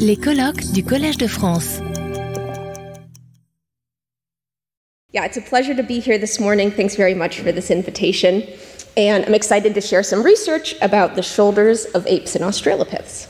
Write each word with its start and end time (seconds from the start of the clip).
Les 0.00 0.16
colloques 0.16 0.72
du 0.72 0.82
Collège 0.82 1.18
de 1.18 1.28
France. 1.28 1.80
Yeah, 5.12 5.24
it's 5.24 5.36
a 5.36 5.40
pleasure 5.40 5.74
to 5.74 5.84
be 5.84 6.00
here 6.00 6.18
this 6.18 6.40
morning. 6.40 6.72
Thanks 6.72 6.96
very 6.96 7.14
much 7.14 7.38
for 7.38 7.52
this 7.52 7.70
invitation. 7.70 8.42
And 8.96 9.24
I'm 9.24 9.34
excited 9.34 9.74
to 9.74 9.80
share 9.80 10.02
some 10.02 10.24
research 10.24 10.74
about 10.82 11.14
the 11.14 11.22
shoulders 11.22 11.84
of 11.94 12.04
apes 12.08 12.34
and 12.34 12.44
Australopiths. 12.44 13.28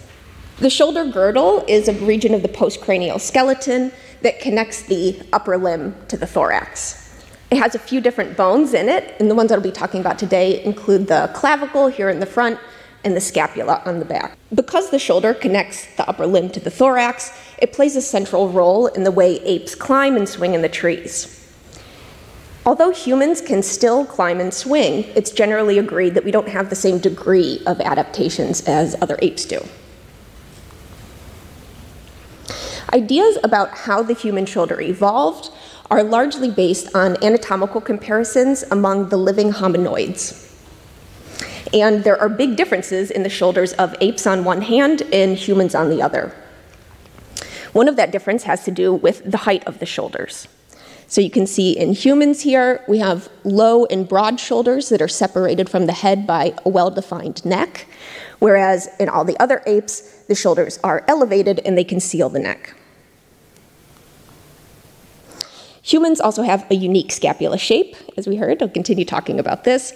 The 0.59 0.71
shoulder 0.71 1.05
girdle 1.05 1.65
is 1.69 1.87
a 1.87 1.93
region 1.93 2.33
of 2.33 2.41
the 2.41 2.49
postcranial 2.49 3.21
skeleton 3.21 3.93
that 4.23 4.41
connects 4.41 4.83
the 4.83 5.21
upper 5.35 5.59
limb 5.59 5.95
to 6.09 6.17
the 6.17 6.27
thorax. 6.27 7.25
It 7.51 7.59
has 7.59 7.75
a 7.75 7.79
few 7.79 8.01
different 8.01 8.37
bones 8.37 8.73
in 8.75 8.89
it, 8.89 9.15
and 9.21 9.31
the 9.31 9.35
ones 9.35 9.53
I'll 9.53 9.61
be 9.61 9.71
talking 9.71 10.01
about 10.01 10.19
today 10.19 10.65
include 10.65 11.09
the 11.09 11.31
clavicle 11.35 11.89
here 11.89 12.09
in 12.09 12.21
the 12.21 12.27
front 12.27 12.59
and 13.07 13.17
the 13.17 13.21
scapula 13.21 13.81
on 13.87 14.01
the 14.01 14.05
back. 14.05 14.37
Because 14.53 14.91
the 14.91 14.99
shoulder 14.99 15.33
connects 15.33 15.87
the 15.95 16.07
upper 16.09 16.27
limb 16.27 16.51
to 16.51 16.61
the 16.61 16.71
thorax, 16.71 17.31
it 17.59 17.73
plays 17.73 17.95
a 17.95 18.03
central 18.03 18.51
role 18.51 18.89
in 18.89 19.05
the 19.05 19.13
way 19.13 19.41
apes 19.45 19.77
climb 19.77 20.17
and 20.17 20.29
swing 20.29 20.55
in 20.55 20.61
the 20.61 20.69
trees. 20.69 21.33
Although 22.67 22.91
humans 22.91 23.41
can 23.41 23.63
still 23.63 24.05
climb 24.05 24.41
and 24.41 24.53
swing, 24.53 25.05
it's 25.15 25.31
generally 25.31 25.79
agreed 25.79 26.15
that 26.15 26.25
we 26.25 26.33
don't 26.33 26.49
have 26.49 26.69
the 26.69 26.75
same 26.75 26.99
degree 26.99 27.63
of 27.65 27.81
adaptations 27.81 28.63
as 28.63 28.97
other 29.01 29.17
apes 29.23 29.45
do. 29.45 29.65
Ideas 32.93 33.39
about 33.45 33.71
how 33.71 34.03
the 34.03 34.15
human 34.15 34.47
shoulder 34.47 34.81
evolved 34.81 35.51
are 35.93 36.03
largely 36.03 36.51
based 36.51 36.93
on 36.93 37.23
anatomical 37.23 37.81
comparisons 37.81 38.65
among 38.65 39.11
the 39.11 39.17
living 39.17 39.53
hominoids. 39.53 40.46
And 41.75 42.05
there 42.05 42.21
are 42.21 42.29
big 42.29 42.57
differences 42.57 43.11
in 43.11 43.23
the 43.23 43.29
shoulders 43.29 43.73
of 43.75 43.95
apes 44.01 44.27
on 44.27 44.45
one 44.45 44.63
hand 44.63 45.03
and 45.13 45.37
humans 45.37 45.75
on 45.75 45.91
the 45.91 46.03
other. 46.03 46.35
One 47.73 47.89
of 47.89 47.97
that 47.97 48.11
difference 48.11 48.45
has 48.45 48.65
to 48.65 48.71
do 48.71 48.95
with 48.95 49.31
the 49.31 49.39
height 49.39 49.67
of 49.67 49.79
the 49.81 49.87
shoulders. 49.87 50.49
So 51.09 51.21
you 51.21 51.31
can 51.31 51.47
see 51.47 51.77
in 51.77 51.93
humans 51.93 52.41
here, 52.41 52.85
we 52.89 52.99
have 52.99 53.29
low 53.45 53.85
and 53.87 54.09
broad 54.09 54.41
shoulders 54.41 54.89
that 54.89 55.01
are 55.01 55.09
separated 55.09 55.69
from 55.69 55.87
the 55.87 55.93
head 55.93 56.27
by 56.27 56.55
a 56.65 56.69
well 56.69 56.91
defined 56.91 57.45
neck, 57.45 57.87
whereas 58.39 58.89
in 58.99 59.09
all 59.09 59.25
the 59.25 59.39
other 59.39 59.63
apes, 59.67 60.01
the 60.27 60.35
shoulders 60.35 60.81
are 60.83 61.05
elevated 61.07 61.61
and 61.61 61.79
they 61.79 61.85
conceal 61.85 62.29
the 62.29 62.41
neck. 62.41 62.75
Humans 65.83 66.21
also 66.21 66.43
have 66.43 66.69
a 66.69 66.75
unique 66.75 67.13
scapula 67.13 67.59
shape, 67.59 67.95
as 68.17 68.27
we 68.27 68.35
heard. 68.35 68.61
I'll 68.61 68.69
continue 68.69 69.05
talking 69.05 69.39
about 69.39 69.63
this. 69.63 69.93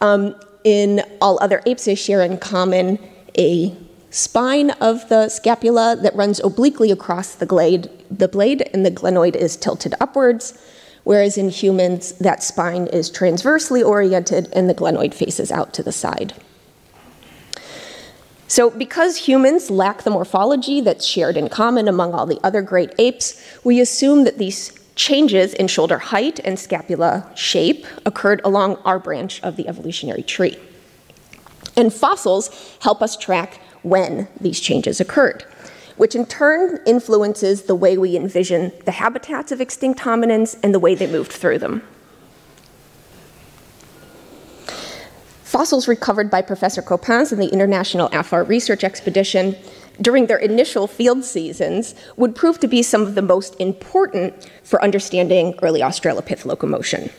Um, 0.00 0.34
in 0.64 1.02
all 1.20 1.38
other 1.40 1.62
apes, 1.66 1.84
they 1.84 1.94
share 1.94 2.22
in 2.22 2.38
common 2.38 2.98
a 3.38 3.76
spine 4.10 4.70
of 4.70 5.08
the 5.08 5.28
scapula 5.28 5.96
that 6.00 6.14
runs 6.14 6.40
obliquely 6.40 6.90
across 6.90 7.34
the, 7.34 7.46
glade, 7.46 7.90
the 8.10 8.28
blade, 8.28 8.68
and 8.72 8.84
the 8.84 8.90
glenoid 8.90 9.36
is 9.36 9.56
tilted 9.56 9.94
upwards, 10.00 10.58
whereas 11.02 11.36
in 11.36 11.50
humans, 11.50 12.12
that 12.12 12.42
spine 12.42 12.86
is 12.86 13.10
transversely 13.10 13.82
oriented 13.82 14.48
and 14.52 14.70
the 14.70 14.74
glenoid 14.74 15.12
faces 15.12 15.52
out 15.52 15.74
to 15.74 15.82
the 15.82 15.92
side. 15.92 16.32
So, 18.46 18.70
because 18.70 19.16
humans 19.16 19.68
lack 19.68 20.04
the 20.04 20.10
morphology 20.10 20.80
that's 20.80 21.04
shared 21.04 21.36
in 21.36 21.48
common 21.48 21.88
among 21.88 22.14
all 22.14 22.24
the 22.24 22.38
other 22.44 22.62
great 22.62 22.92
apes, 22.98 23.42
we 23.64 23.80
assume 23.80 24.24
that 24.24 24.38
these 24.38 24.70
changes 24.94 25.54
in 25.54 25.66
shoulder 25.66 25.98
height 25.98 26.40
and 26.44 26.58
scapula 26.58 27.30
shape 27.34 27.86
occurred 28.06 28.40
along 28.44 28.76
our 28.84 28.98
branch 28.98 29.42
of 29.42 29.56
the 29.56 29.68
evolutionary 29.68 30.22
tree. 30.22 30.58
And 31.76 31.92
fossils 31.92 32.76
help 32.80 33.02
us 33.02 33.16
track 33.16 33.60
when 33.82 34.28
these 34.40 34.60
changes 34.60 35.00
occurred, 35.00 35.44
which 35.96 36.14
in 36.14 36.26
turn 36.26 36.80
influences 36.86 37.62
the 37.62 37.74
way 37.74 37.98
we 37.98 38.16
envision 38.16 38.72
the 38.84 38.92
habitats 38.92 39.52
of 39.52 39.60
extinct 39.60 40.00
hominins 40.00 40.56
and 40.62 40.74
the 40.74 40.78
way 40.78 40.94
they 40.94 41.10
moved 41.10 41.32
through 41.32 41.58
them. 41.58 41.82
Fossils 45.42 45.86
recovered 45.86 46.30
by 46.30 46.42
Professor 46.42 46.82
Coppens 46.82 47.32
in 47.32 47.38
the 47.38 47.46
International 47.46 48.08
Afar 48.12 48.42
Research 48.42 48.82
Expedition 48.82 49.54
during 50.00 50.26
their 50.26 50.38
initial 50.38 50.86
field 50.86 51.24
seasons 51.24 51.94
would 52.16 52.34
prove 52.34 52.58
to 52.60 52.68
be 52.68 52.82
some 52.82 53.02
of 53.02 53.14
the 53.14 53.22
most 53.22 53.54
important 53.60 54.50
for 54.62 54.82
understanding 54.82 55.54
early 55.62 55.80
Australopith 55.80 56.44
locomotion. 56.44 57.10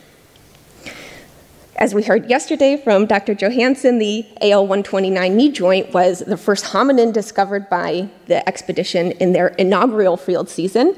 As 1.77 1.93
we 1.93 2.03
heard 2.03 2.29
yesterday 2.29 2.77
from 2.77 3.05
Dr. 3.05 3.35
Johanson, 3.35 3.99
the 3.99 4.25
AL129 4.41 5.31
knee 5.33 5.51
joint 5.51 5.93
was 5.93 6.19
the 6.19 6.37
first 6.37 6.65
hominin 6.65 7.11
discovered 7.11 7.69
by 7.69 8.07
the 8.27 8.47
expedition 8.47 9.11
in 9.13 9.33
their 9.33 9.47
inaugural 9.47 10.15
field 10.15 10.49
season. 10.49 10.95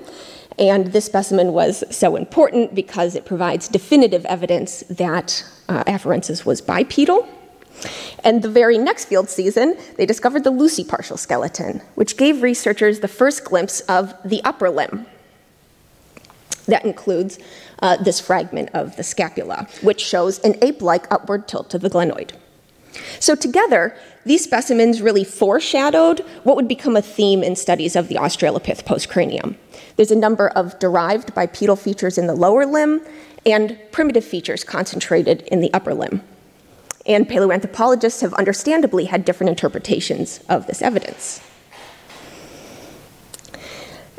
And 0.59 0.87
this 0.87 1.05
specimen 1.05 1.53
was 1.53 1.83
so 1.89 2.15
important 2.15 2.75
because 2.75 3.15
it 3.15 3.25
provides 3.25 3.67
definitive 3.67 4.23
evidence 4.25 4.83
that 4.89 5.43
uh, 5.67 5.83
was 6.45 6.61
bipedal. 6.61 7.27
And 8.23 8.41
the 8.41 8.49
very 8.49 8.77
next 8.77 9.05
field 9.05 9.29
season, 9.29 9.77
they 9.97 10.05
discovered 10.05 10.43
the 10.43 10.51
Lucy 10.51 10.83
partial 10.83 11.17
skeleton, 11.17 11.81
which 11.95 12.17
gave 12.17 12.41
researchers 12.41 12.99
the 12.99 13.07
first 13.07 13.43
glimpse 13.43 13.81
of 13.81 14.13
the 14.25 14.43
upper 14.43 14.69
limb. 14.69 15.05
That 16.65 16.83
includes 16.85 17.39
uh, 17.79 17.97
this 17.97 18.19
fragment 18.19 18.69
of 18.73 18.95
the 18.97 19.03
scapula, 19.03 19.67
which 19.81 20.01
shows 20.01 20.39
an 20.39 20.55
ape 20.61 20.81
like 20.81 21.11
upward 21.11 21.47
tilt 21.47 21.69
to 21.69 21.79
the 21.79 21.89
glenoid. 21.89 22.31
So, 23.19 23.35
together, 23.35 23.95
these 24.25 24.43
specimens 24.43 25.01
really 25.01 25.23
foreshadowed 25.23 26.25
what 26.43 26.55
would 26.55 26.67
become 26.67 26.95
a 26.95 27.01
theme 27.01 27.43
in 27.43 27.55
studies 27.55 27.95
of 27.95 28.07
the 28.07 28.15
Australopith 28.15 28.83
postcranium. 28.83 29.55
There's 29.95 30.11
a 30.11 30.15
number 30.15 30.49
of 30.49 30.77
derived 30.79 31.33
bipedal 31.33 31.75
features 31.75 32.17
in 32.17 32.27
the 32.27 32.35
lower 32.35 32.65
limb 32.65 33.01
and 33.45 33.77
primitive 33.91 34.25
features 34.25 34.63
concentrated 34.63 35.43
in 35.43 35.61
the 35.61 35.71
upper 35.73 35.93
limb 35.93 36.21
and 37.07 37.27
paleoanthropologists 37.27 38.21
have 38.21 38.33
understandably 38.33 39.05
had 39.05 39.25
different 39.25 39.49
interpretations 39.49 40.41
of 40.49 40.67
this 40.67 40.81
evidence. 40.81 41.41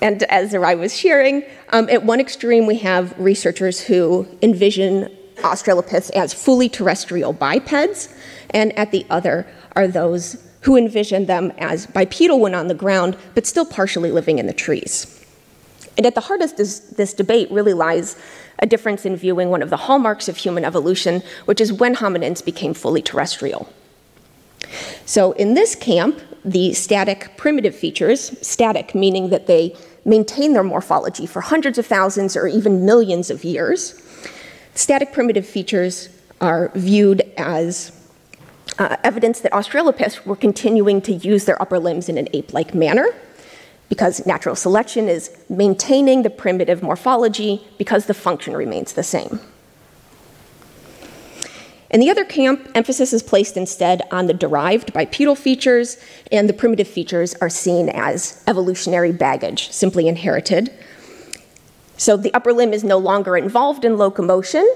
And 0.00 0.22
as 0.24 0.52
Zerai 0.52 0.78
was 0.78 0.96
sharing, 0.96 1.44
um, 1.70 1.88
at 1.90 2.04
one 2.04 2.20
extreme 2.20 2.66
we 2.66 2.78
have 2.78 3.18
researchers 3.18 3.80
who 3.80 4.26
envision 4.42 5.14
Australopiths 5.38 6.10
as 6.12 6.32
fully 6.32 6.68
terrestrial 6.68 7.32
bipeds, 7.32 8.08
and 8.50 8.76
at 8.78 8.90
the 8.90 9.04
other 9.10 9.46
are 9.76 9.86
those 9.86 10.42
who 10.62 10.76
envision 10.76 11.26
them 11.26 11.52
as 11.58 11.86
bipedal 11.86 12.40
when 12.40 12.54
on 12.54 12.68
the 12.68 12.74
ground, 12.74 13.16
but 13.34 13.46
still 13.46 13.64
partially 13.64 14.10
living 14.10 14.38
in 14.38 14.46
the 14.46 14.52
trees. 14.52 15.14
And 15.96 16.06
at 16.06 16.14
the 16.14 16.20
heart 16.20 16.42
of 16.42 16.56
this, 16.56 16.78
this 16.78 17.12
debate 17.12 17.50
really 17.50 17.74
lies 17.74 18.16
a 18.58 18.66
difference 18.66 19.04
in 19.06 19.16
viewing 19.16 19.50
one 19.50 19.62
of 19.62 19.70
the 19.70 19.76
hallmarks 19.76 20.28
of 20.28 20.36
human 20.36 20.64
evolution, 20.64 21.22
which 21.44 21.60
is 21.60 21.72
when 21.72 21.96
hominins 21.96 22.44
became 22.44 22.74
fully 22.74 23.02
terrestrial. 23.02 23.72
So 25.06 25.32
in 25.32 25.54
this 25.54 25.74
camp, 25.74 26.20
the 26.44 26.72
static 26.74 27.32
primitive 27.36 27.74
features, 27.74 28.36
static 28.46 28.94
meaning 28.94 29.30
that 29.30 29.46
they 29.46 29.76
maintain 30.04 30.52
their 30.52 30.64
morphology 30.64 31.26
for 31.26 31.40
hundreds 31.40 31.78
of 31.78 31.86
thousands 31.86 32.36
or 32.36 32.46
even 32.46 32.84
millions 32.84 33.30
of 33.30 33.44
years, 33.44 34.02
static 34.74 35.12
primitive 35.12 35.46
features 35.46 36.08
are 36.40 36.70
viewed 36.74 37.22
as 37.36 37.92
uh, 38.78 38.96
evidence 39.02 39.40
that 39.40 39.52
Australopiths 39.52 40.24
were 40.24 40.36
continuing 40.36 41.00
to 41.02 41.12
use 41.12 41.44
their 41.44 41.60
upper 41.60 41.78
limbs 41.78 42.08
in 42.08 42.16
an 42.16 42.28
ape 42.32 42.52
like 42.52 42.74
manner 42.74 43.08
because 43.88 44.26
natural 44.26 44.54
selection 44.54 45.08
is 45.08 45.30
maintaining 45.48 46.22
the 46.22 46.30
primitive 46.30 46.82
morphology 46.82 47.66
because 47.78 48.06
the 48.06 48.14
function 48.14 48.56
remains 48.56 48.92
the 48.92 49.02
same. 49.02 49.40
In 51.90 52.00
the 52.00 52.10
other 52.10 52.24
camp, 52.24 52.70
emphasis 52.74 53.14
is 53.14 53.22
placed 53.22 53.56
instead 53.56 54.02
on 54.10 54.26
the 54.26 54.34
derived 54.34 54.92
bipedal 54.92 55.34
features, 55.34 55.96
and 56.30 56.46
the 56.46 56.52
primitive 56.52 56.86
features 56.86 57.34
are 57.36 57.48
seen 57.48 57.88
as 57.88 58.44
evolutionary 58.46 59.12
baggage, 59.12 59.70
simply 59.70 60.06
inherited. 60.06 60.70
So 61.96 62.18
the 62.18 62.32
upper 62.34 62.52
limb 62.52 62.74
is 62.74 62.84
no 62.84 62.98
longer 62.98 63.38
involved 63.38 63.86
in 63.86 63.96
locomotion, 63.96 64.68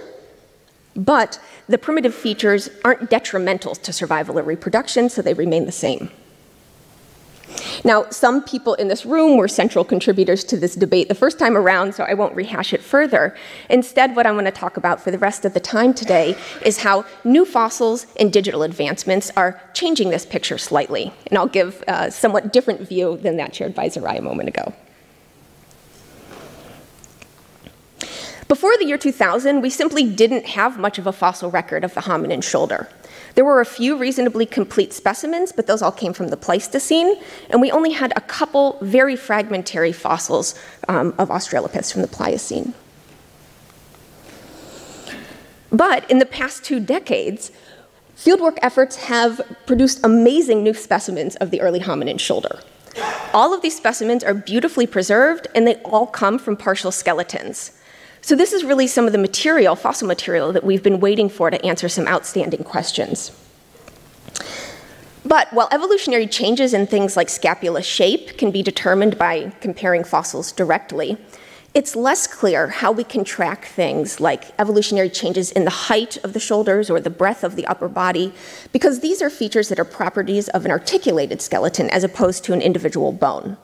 but 0.97 1.39
the 1.69 1.77
primitive 1.77 2.15
features 2.15 2.71
aren't 2.83 3.11
detrimental 3.11 3.75
to 3.75 3.93
survival 3.93 4.39
or 4.39 4.43
reproduction, 4.43 5.11
so 5.11 5.21
they 5.21 5.35
remain 5.35 5.67
the 5.67 5.73
same. 5.73 6.11
Now, 7.85 8.09
some 8.11 8.45
people 8.45 8.75
in 8.75 8.87
this 8.87 9.05
room 9.05 9.37
were 9.37 9.49
central 9.49 9.85
contributors 9.85 10.45
to 10.45 10.57
this 10.57 10.77
debate 10.77 11.09
the 11.09 11.17
first 11.17 11.39
time 11.39 11.57
around, 11.57 11.95
so 11.95 12.05
I 12.05 12.15
won't 12.15 12.35
rehash 12.37 12.73
it 12.73 12.81
further. 12.81 13.35
Instead, 13.69 14.15
what 14.15 14.25
I 14.25 14.31
want 14.31 14.47
to 14.47 14.53
talk 14.53 14.77
about 14.77 15.01
for 15.01 15.11
the 15.11 15.19
rest 15.19 15.45
of 15.45 15.53
the 15.53 15.61
time 15.61 15.93
today 15.93 16.37
is 16.65 16.79
how 16.79 17.05
new 17.25 17.45
fossils 17.45 18.07
and 18.21 18.33
digital 18.33 18.63
advancements 18.63 19.33
are 19.37 19.61
changing 19.75 20.11
this 20.11 20.25
picture 20.25 20.59
slightly. 20.59 21.13
And 21.27 21.37
I'll 21.37 21.49
give 21.49 21.83
a 21.89 22.11
somewhat 22.13 22.53
different 22.53 22.89
view 22.89 23.17
than 23.17 23.37
that 23.39 23.55
shared 23.55 23.75
by 23.75 23.89
Zerai 23.89 24.19
a 24.19 24.23
moment 24.23 24.49
ago. 24.49 24.73
Before 28.47 28.77
the 28.79 28.85
year 28.85 28.99
2000, 28.99 29.61
we 29.61 29.71
simply 29.71 30.05
didn't 30.05 30.47
have 30.47 30.79
much 30.79 30.99
of 30.99 31.07
a 31.07 31.13
fossil 31.13 31.51
record 31.51 31.85
of 31.85 31.95
the 31.95 32.03
hominin 32.03 32.45
shoulder. 32.45 32.89
There 33.35 33.45
were 33.45 33.61
a 33.61 33.67
few 33.67 33.97
reasonably 33.97 34.45
complete 34.45 34.93
specimens, 34.93 35.53
but 35.53 35.67
those 35.67 35.81
all 35.83 35.93
came 35.93 36.13
from 36.13 36.29
the 36.29 36.37
Pleistocene, 36.37 37.17
and 37.49 37.61
we 37.61 37.71
only 37.71 37.93
had 37.93 38.13
a 38.15 38.21
couple 38.21 38.79
very 38.83 39.17
fragmentary 39.17 39.93
fossils 39.93 40.55
um, 40.89 41.15
of 41.19 41.29
Australopiths 41.29 41.93
from 41.93 42.03
the 42.03 42.09
Pliocene. 42.09 42.75
But 45.71 46.09
in 46.11 46.19
the 46.19 46.27
past 46.27 46.65
two 46.65 46.79
decades, 46.79 47.51
fieldwork 48.15 48.59
efforts 48.61 48.97
have 48.97 49.41
produced 49.67 50.01
amazing 50.05 50.63
new 50.63 50.75
specimens 50.75 51.37
of 51.37 51.51
the 51.51 51.63
early 51.63 51.81
hominin 51.81 52.21
shoulder. 52.21 52.61
All 53.33 53.55
of 53.55 53.63
these 53.63 53.75
specimens 53.75 54.23
are 54.23 54.35
beautifully 54.35 54.87
preserved, 54.87 55.47
and 55.55 55.67
they 55.67 55.77
all 55.77 56.07
come 56.07 56.39
from 56.39 56.57
partial 56.59 56.93
skeletons. 56.93 57.73
So, 58.25 58.37
this 58.37 58.53
is 58.53 58.63
really 58.63 58.87
some 58.87 59.07
of 59.07 59.13
the 59.13 59.19
material, 59.19 59.75
fossil 59.75 60.07
material, 60.07 60.53
that 60.53 60.63
we've 60.63 60.83
been 60.83 61.01
waiting 61.01 61.29
for 61.29 61.51
to 61.51 61.63
answer 61.65 61.89
some 61.89 62.07
outstanding 62.07 62.63
questions. 62.63 63.33
But 65.25 65.53
while 65.53 65.69
evolutionary 65.73 66.29
changes 66.29 66.73
in 66.73 66.87
things 66.87 67.17
like 67.17 67.29
scapula 67.29 67.83
shape 67.83 68.39
can 68.39 68.53
be 68.53 68.63
determined 68.63 69.19
by 69.19 69.51
comparing 69.61 70.05
fossils 70.05 70.53
directly, 70.53 71.17
it's 71.75 71.97
less 71.97 72.27
clear 72.29 72.69
how 72.69 72.93
we 72.93 73.03
can 73.03 73.25
track 73.25 73.65
things 73.65 74.21
like 74.21 74.53
evolutionary 74.61 75.09
changes 75.11 75.51
in 75.51 75.65
the 75.65 75.71
height 75.71 76.17
of 76.19 76.33
the 76.33 76.41
shoulders 76.41 76.91
or 76.91 77.01
the 77.01 77.11
breadth 77.11 77.43
of 77.43 77.57
the 77.57 77.67
upper 77.67 77.89
body, 77.89 78.33
because 78.73 79.01
these 79.01 79.21
are 79.21 79.31
features 79.31 79.69
that 79.69 79.81
are 79.81 79.85
properties 79.85 80.49
of 80.51 80.65
an 80.65 80.71
articulated 80.71 81.41
skeleton 81.41 81.91
as 81.91 82.05
opposed 82.05 82.45
to 82.45 82.53
an 82.53 82.61
individual 82.61 83.11
bone. 83.11 83.57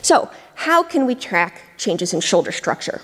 So, 0.00 0.30
how 0.54 0.82
can 0.82 1.06
we 1.06 1.14
track 1.14 1.62
changes 1.76 2.14
in 2.14 2.20
shoulder 2.20 2.52
structure? 2.52 3.00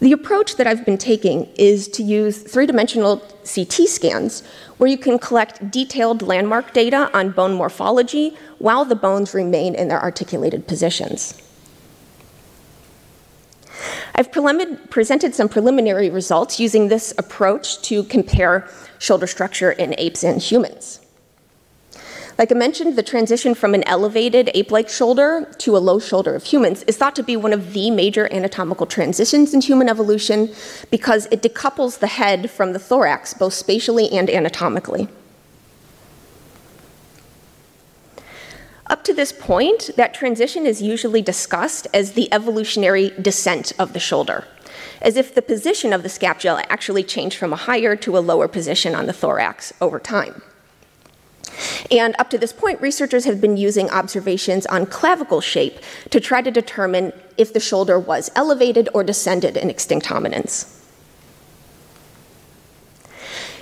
The 0.00 0.12
approach 0.12 0.56
that 0.56 0.66
I've 0.66 0.84
been 0.84 0.98
taking 0.98 1.46
is 1.56 1.88
to 1.88 2.02
use 2.02 2.42
three 2.42 2.66
dimensional 2.66 3.18
CT 3.44 3.88
scans 3.88 4.42
where 4.76 4.90
you 4.90 4.98
can 4.98 5.18
collect 5.18 5.70
detailed 5.70 6.20
landmark 6.20 6.74
data 6.74 7.10
on 7.16 7.30
bone 7.30 7.54
morphology 7.54 8.36
while 8.58 8.84
the 8.84 8.96
bones 8.96 9.32
remain 9.32 9.74
in 9.74 9.88
their 9.88 10.02
articulated 10.02 10.66
positions. 10.66 11.40
I've 14.14 14.30
presented 14.30 15.34
some 15.34 15.48
preliminary 15.48 16.10
results 16.10 16.60
using 16.60 16.88
this 16.88 17.14
approach 17.18 17.82
to 17.82 18.04
compare 18.04 18.68
shoulder 18.98 19.26
structure 19.26 19.72
in 19.72 19.94
apes 19.98 20.22
and 20.22 20.40
humans. 20.40 21.00
Like 22.36 22.50
I 22.50 22.56
mentioned, 22.56 22.96
the 22.96 23.02
transition 23.02 23.54
from 23.54 23.74
an 23.74 23.84
elevated 23.84 24.50
ape 24.54 24.72
like 24.72 24.88
shoulder 24.88 25.48
to 25.58 25.76
a 25.76 25.78
low 25.78 26.00
shoulder 26.00 26.34
of 26.34 26.42
humans 26.42 26.82
is 26.84 26.96
thought 26.96 27.14
to 27.16 27.22
be 27.22 27.36
one 27.36 27.52
of 27.52 27.72
the 27.74 27.92
major 27.92 28.32
anatomical 28.32 28.86
transitions 28.86 29.54
in 29.54 29.60
human 29.60 29.88
evolution 29.88 30.52
because 30.90 31.26
it 31.30 31.42
decouples 31.42 32.00
the 32.00 32.08
head 32.08 32.50
from 32.50 32.72
the 32.72 32.80
thorax, 32.80 33.34
both 33.34 33.54
spatially 33.54 34.10
and 34.10 34.28
anatomically. 34.28 35.08
Up 38.86 39.04
to 39.04 39.14
this 39.14 39.32
point, 39.32 39.90
that 39.96 40.12
transition 40.12 40.66
is 40.66 40.82
usually 40.82 41.22
discussed 41.22 41.86
as 41.94 42.12
the 42.12 42.32
evolutionary 42.34 43.10
descent 43.10 43.72
of 43.78 43.92
the 43.92 44.00
shoulder, 44.00 44.44
as 45.00 45.16
if 45.16 45.34
the 45.34 45.40
position 45.40 45.92
of 45.92 46.02
the 46.02 46.08
scapula 46.08 46.64
actually 46.68 47.04
changed 47.04 47.38
from 47.38 47.52
a 47.52 47.56
higher 47.56 47.94
to 47.94 48.18
a 48.18 48.20
lower 48.20 48.48
position 48.48 48.94
on 48.94 49.06
the 49.06 49.12
thorax 49.12 49.72
over 49.80 50.00
time. 50.00 50.42
And 51.90 52.14
up 52.18 52.30
to 52.30 52.38
this 52.38 52.52
point, 52.52 52.80
researchers 52.80 53.24
have 53.24 53.40
been 53.40 53.56
using 53.56 53.90
observations 53.90 54.66
on 54.66 54.86
clavicle 54.86 55.40
shape 55.40 55.78
to 56.10 56.20
try 56.20 56.42
to 56.42 56.50
determine 56.50 57.12
if 57.36 57.52
the 57.52 57.60
shoulder 57.60 57.98
was 57.98 58.30
elevated 58.34 58.88
or 58.94 59.04
descended 59.04 59.56
in 59.56 59.70
extinct 59.70 60.06
hominins. 60.06 60.80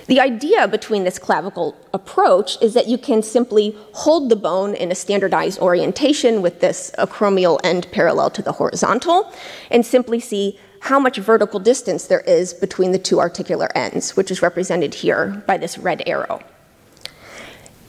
The 0.07 0.21
idea 0.21 0.67
between 0.69 1.05
this 1.05 1.19
clavicle 1.19 1.77
approach 1.95 2.61
is 2.61 2.75
that 2.75 2.89
you 2.89 2.99
can 2.99 3.23
simply 3.23 3.77
hold 3.93 4.29
the 4.29 4.37
bone 4.37 4.75
in 4.75 4.91
a 4.91 4.95
standardized 4.95 5.59
orientation 5.61 6.43
with 6.43 6.61
this 6.61 6.91
acromial 6.99 7.61
end 7.65 7.87
parallel 7.93 8.31
to 8.31 8.43
the 8.43 8.53
horizontal 8.53 9.33
and 9.71 9.87
simply 9.87 10.21
see 10.21 10.59
how 10.81 10.99
much 10.99 11.17
vertical 11.19 11.61
distance 11.61 12.09
there 12.09 12.21
is 12.23 12.53
between 12.53 12.91
the 12.91 12.99
two 12.99 13.21
articular 13.21 13.69
ends, 13.77 14.17
which 14.17 14.31
is 14.31 14.43
represented 14.43 14.93
here 14.93 15.43
by 15.47 15.57
this 15.57 15.79
red 15.79 16.03
arrow. 16.07 16.43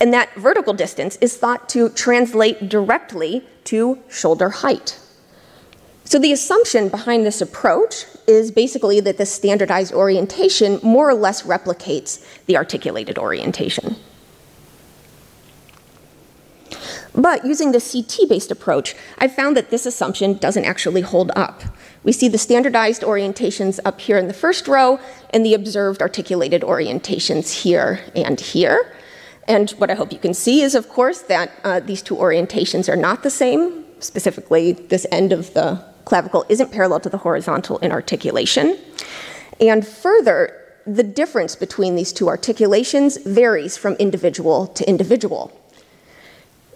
And 0.04 0.14
that 0.14 0.36
vertical 0.36 0.74
distance 0.74 1.18
is 1.22 1.38
thought 1.38 1.70
to 1.70 1.88
translate 1.88 2.68
directly 2.68 3.48
to 3.64 4.00
shoulder 4.10 4.50
height. 4.50 5.00
So 6.04 6.20
the 6.20 6.34
assumption 6.34 6.90
behind 6.90 7.26
this 7.26 7.40
approach 7.40 8.04
is 8.28 8.52
basically 8.52 9.00
that 9.00 9.18
the 9.18 9.26
standardized 9.26 9.94
orientation 9.94 10.82
more 10.84 11.08
or 11.08 11.14
less 11.14 11.44
replicates 11.44 12.22
the 12.48 12.58
articulated 12.58 13.18
orientation. 13.18 13.96
But 17.16 17.46
using 17.46 17.72
the 17.72 17.80
CT 17.80 18.28
based 18.28 18.52
approach, 18.52 18.96
I 19.20 19.30
found 19.30 19.56
that 19.56 19.70
this 19.70 19.86
assumption 19.86 20.34
doesn't 20.34 20.66
actually 20.66 21.00
hold 21.00 21.32
up. 21.34 21.64
We 22.04 22.12
see 22.12 22.28
the 22.28 22.38
standardized 22.38 23.04
orientations 23.04 23.80
up 23.86 24.02
here 24.02 24.18
in 24.18 24.28
the 24.28 24.34
first 24.34 24.68
row 24.68 25.00
and 25.30 25.46
the 25.46 25.54
observed 25.54 26.02
articulated 26.02 26.62
orientations 26.62 27.62
here 27.62 28.02
and 28.14 28.38
here. 28.38 28.94
And 29.48 29.72
what 29.72 29.90
I 29.92 29.96
hope 29.96 30.12
you 30.12 30.20
can 30.20 30.34
see 30.34 30.62
is, 30.62 30.76
of 30.76 30.90
course, 30.90 31.22
that 31.24 31.52
uh, 31.64 31.80
these 31.80 32.02
two 32.02 32.16
orientations 32.16 32.88
are 32.88 32.96
not 32.96 33.24
the 33.24 33.30
same. 33.30 33.84
Specifically, 34.00 34.74
this 34.74 35.06
end 35.12 35.34
of 35.34 35.54
the 35.54 35.84
clavicle 36.06 36.46
isn't 36.50 36.72
parallel 36.72 37.00
to 37.02 37.10
the 37.10 37.18
horizontal 37.18 37.78
in 37.80 37.92
articulation. 37.92 38.78
And 39.60 39.86
further, 39.86 40.60
the 40.86 41.04
difference 41.04 41.56
between 41.56 41.96
these 41.96 42.12
two 42.12 42.28
articulations 42.28 43.18
varies 43.18 43.78
from 43.78 43.94
individual 43.94 44.68
to 44.68 44.88
individual, 44.88 45.52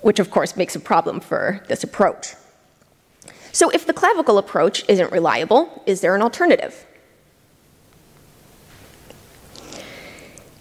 which 0.01 0.19
of 0.19 0.31
course 0.31 0.55
makes 0.55 0.75
a 0.75 0.79
problem 0.79 1.19
for 1.19 1.61
this 1.67 1.83
approach. 1.83 2.35
So, 3.51 3.69
if 3.71 3.85
the 3.85 3.93
clavicle 3.93 4.37
approach 4.37 4.85
isn't 4.87 5.11
reliable, 5.11 5.83
is 5.85 6.01
there 6.01 6.15
an 6.15 6.21
alternative? 6.21 6.85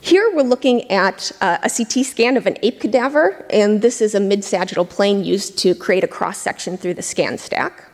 Here 0.06 0.30
we're 0.32 0.42
looking 0.42 0.88
at 0.88 1.32
uh, 1.40 1.58
a 1.64 1.68
CT 1.68 2.06
scan 2.06 2.36
of 2.36 2.46
an 2.46 2.58
ape 2.62 2.78
cadaver, 2.78 3.44
and 3.50 3.82
this 3.82 4.00
is 4.00 4.14
a 4.14 4.20
mid 4.20 4.44
sagittal 4.44 4.84
plane 4.84 5.24
used 5.24 5.58
to 5.58 5.74
create 5.74 6.04
a 6.04 6.06
cross 6.06 6.38
section 6.38 6.76
through 6.76 6.94
the 6.94 7.02
scan 7.02 7.38
stack. 7.38 7.90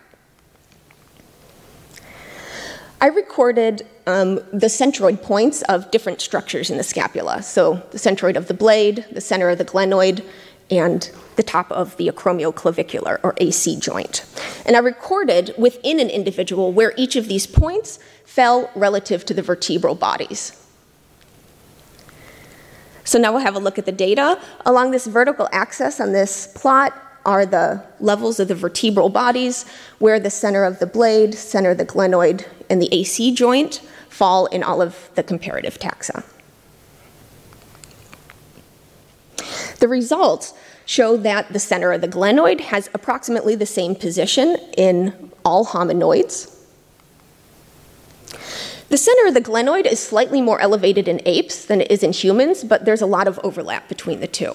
I 3.01 3.07
recorded 3.07 3.87
um, 4.07 4.35
the 4.53 4.67
centroid 4.67 5.23
points 5.23 5.63
of 5.63 5.91
different 5.91 6.21
structures 6.21 6.69
in 6.69 6.77
the 6.77 6.85
scapula. 6.85 7.43
So 7.43 7.83
the 7.93 7.99
centroid 7.99 8.37
of 8.37 8.47
the 8.47 8.53
blade, 8.53 9.07
the 9.11 9.23
center 9.23 9.49
of 9.49 9.57
the 9.57 9.65
glenoid, 9.65 10.23
and 10.71 11.11
the 11.37 11.43
top 11.43 11.73
of 11.73 11.97
the 11.97 12.09
acromioclavicular 12.09 13.21
or 13.23 13.33
AC 13.39 13.81
joint. 13.81 14.27
And 14.67 14.77
I 14.77 14.81
recorded 14.81 15.55
within 15.57 15.99
an 15.99 16.11
individual 16.11 16.73
where 16.75 16.93
each 16.99 17.17
of 17.17 17.27
these 17.27 17.47
points 17.47 17.99
fell 18.27 18.71
relative 18.75 19.25
to 19.25 19.33
the 19.33 19.41
vertebral 19.41 19.95
bodies. 19.95 20.62
So 23.05 23.19
now 23.19 23.33
we'll 23.33 23.43
have 23.43 23.57
a 23.57 23.61
look 23.61 23.79
at 23.79 23.87
the 23.87 23.93
data. 23.93 24.41
Along 24.65 24.91
this 24.91 25.07
vertical 25.07 25.49
axis 25.53 26.01
on 26.01 26.13
this 26.13 26.47
plot 26.47 26.95
are 27.25 27.47
the 27.47 27.83
levels 28.01 28.41
of 28.41 28.49
the 28.49 28.55
vertebral 28.55 29.09
bodies, 29.09 29.65
where 29.99 30.19
the 30.19 30.31
center 30.31 30.65
of 30.65 30.79
the 30.79 30.87
blade, 30.87 31.35
center 31.35 31.71
of 31.71 31.79
the 31.79 31.87
glenoid, 31.87 32.47
and 32.69 32.81
the 32.83 32.89
AC 32.93 33.35
joint 33.35 33.81
fall 34.09 34.47
in 34.47 34.63
all 34.63 34.83
of 34.83 35.11
the 35.15 35.23
comparative 35.23 35.79
taxa. 35.79 36.25
The 39.79 39.89
results 39.89 40.55
show 40.85 41.17
that 41.17 41.53
the 41.53 41.59
center 41.59 41.93
of 41.93 42.01
the 42.01 42.09
glenoid 42.09 42.61
has 42.61 42.89
approximately 42.95 43.55
the 43.55 43.67
same 43.67 43.95
position 43.95 44.57
in 44.77 45.33
all 45.45 45.67
hominoids. 45.67 46.57
The 48.93 48.99
center 48.99 49.27
of 49.27 49.33
the 49.33 49.41
glenoid 49.41 49.87
is 49.87 49.99
slightly 49.99 50.43
more 50.43 50.61
elevated 50.61 51.09
in 51.09 51.23
apes 51.25 51.65
than 51.65 51.81
it 51.81 51.91
is 51.91 52.03
in 52.03 52.13
humans, 52.13 52.63
but 52.63 52.85
there's 52.85 53.01
a 53.01 53.07
lot 53.07 53.27
of 53.27 53.41
overlap 53.43 53.89
between 53.89 54.21
the 54.21 54.27
two. 54.27 54.53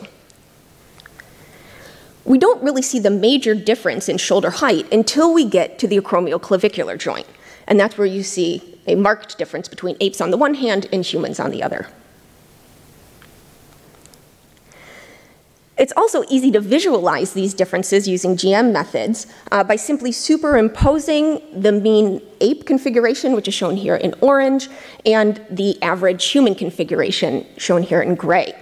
We 2.23 2.37
don't 2.37 2.61
really 2.61 2.83
see 2.83 2.99
the 2.99 3.09
major 3.09 3.55
difference 3.55 4.07
in 4.07 4.19
shoulder 4.19 4.51
height 4.51 4.93
until 4.93 5.33
we 5.33 5.43
get 5.43 5.79
to 5.79 5.87
the 5.87 5.99
acromioclavicular 5.99 6.99
joint, 6.99 7.25
and 7.65 7.79
that's 7.79 7.97
where 7.97 8.05
you 8.05 8.21
see 8.21 8.79
a 8.85 8.93
marked 8.93 9.39
difference 9.39 9.67
between 9.67 9.97
apes 10.01 10.21
on 10.21 10.29
the 10.29 10.37
one 10.37 10.53
hand 10.53 10.85
and 10.93 11.03
humans 11.03 11.39
on 11.39 11.49
the 11.49 11.63
other. 11.63 11.87
It's 15.77 15.93
also 15.95 16.23
easy 16.27 16.51
to 16.51 16.59
visualize 16.59 17.33
these 17.33 17.53
differences 17.53 18.07
using 18.07 18.35
GM 18.35 18.71
methods 18.71 19.27
uh, 19.51 19.63
by 19.63 19.75
simply 19.75 20.11
superimposing 20.11 21.39
the 21.53 21.71
mean 21.71 22.21
ape 22.41 22.65
configuration, 22.65 23.33
which 23.33 23.47
is 23.47 23.53
shown 23.53 23.75
here 23.77 23.95
in 23.95 24.15
orange, 24.21 24.69
and 25.05 25.39
the 25.51 25.81
average 25.83 26.25
human 26.25 26.55
configuration, 26.55 27.45
shown 27.57 27.83
here 27.83 28.01
in 28.01 28.15
gray. 28.15 28.55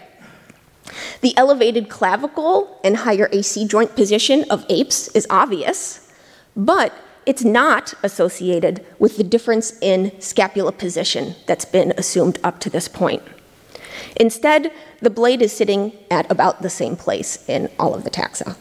The 1.21 1.35
elevated 1.37 1.89
clavicle 1.89 2.79
and 2.83 2.97
higher 2.97 3.29
AC 3.31 3.65
joint 3.67 3.95
position 3.95 4.45
of 4.49 4.65
apes 4.69 5.07
is 5.09 5.25
obvious, 5.29 6.11
but 6.55 6.93
it's 7.25 7.43
not 7.43 7.93
associated 8.03 8.85
with 8.99 9.17
the 9.17 9.23
difference 9.23 9.77
in 9.81 10.11
scapula 10.21 10.71
position 10.71 11.35
that's 11.47 11.65
been 11.65 11.93
assumed 11.97 12.39
up 12.43 12.59
to 12.59 12.69
this 12.69 12.87
point. 12.87 13.23
Instead, 14.15 14.71
the 15.01 15.09
blade 15.09 15.41
is 15.41 15.51
sitting 15.51 15.91
at 16.09 16.29
about 16.31 16.61
the 16.61 16.69
same 16.69 16.95
place 16.95 17.47
in 17.47 17.69
all 17.79 17.93
of 17.93 18.03
the 18.03 18.09
taxa. 18.09 18.55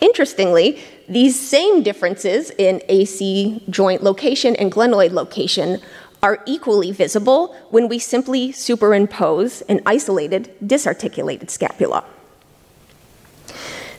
Interestingly, 0.00 0.80
these 1.08 1.38
same 1.38 1.82
differences 1.82 2.50
in 2.50 2.80
AC 2.88 3.64
joint 3.68 4.02
location 4.02 4.54
and 4.56 4.70
glenoid 4.70 5.10
location 5.10 5.80
are 6.22 6.42
equally 6.46 6.92
visible 6.92 7.54
when 7.70 7.88
we 7.88 7.98
simply 7.98 8.52
superimpose 8.52 9.62
an 9.62 9.80
isolated 9.86 10.52
disarticulated 10.64 11.50
scapula. 11.50 12.04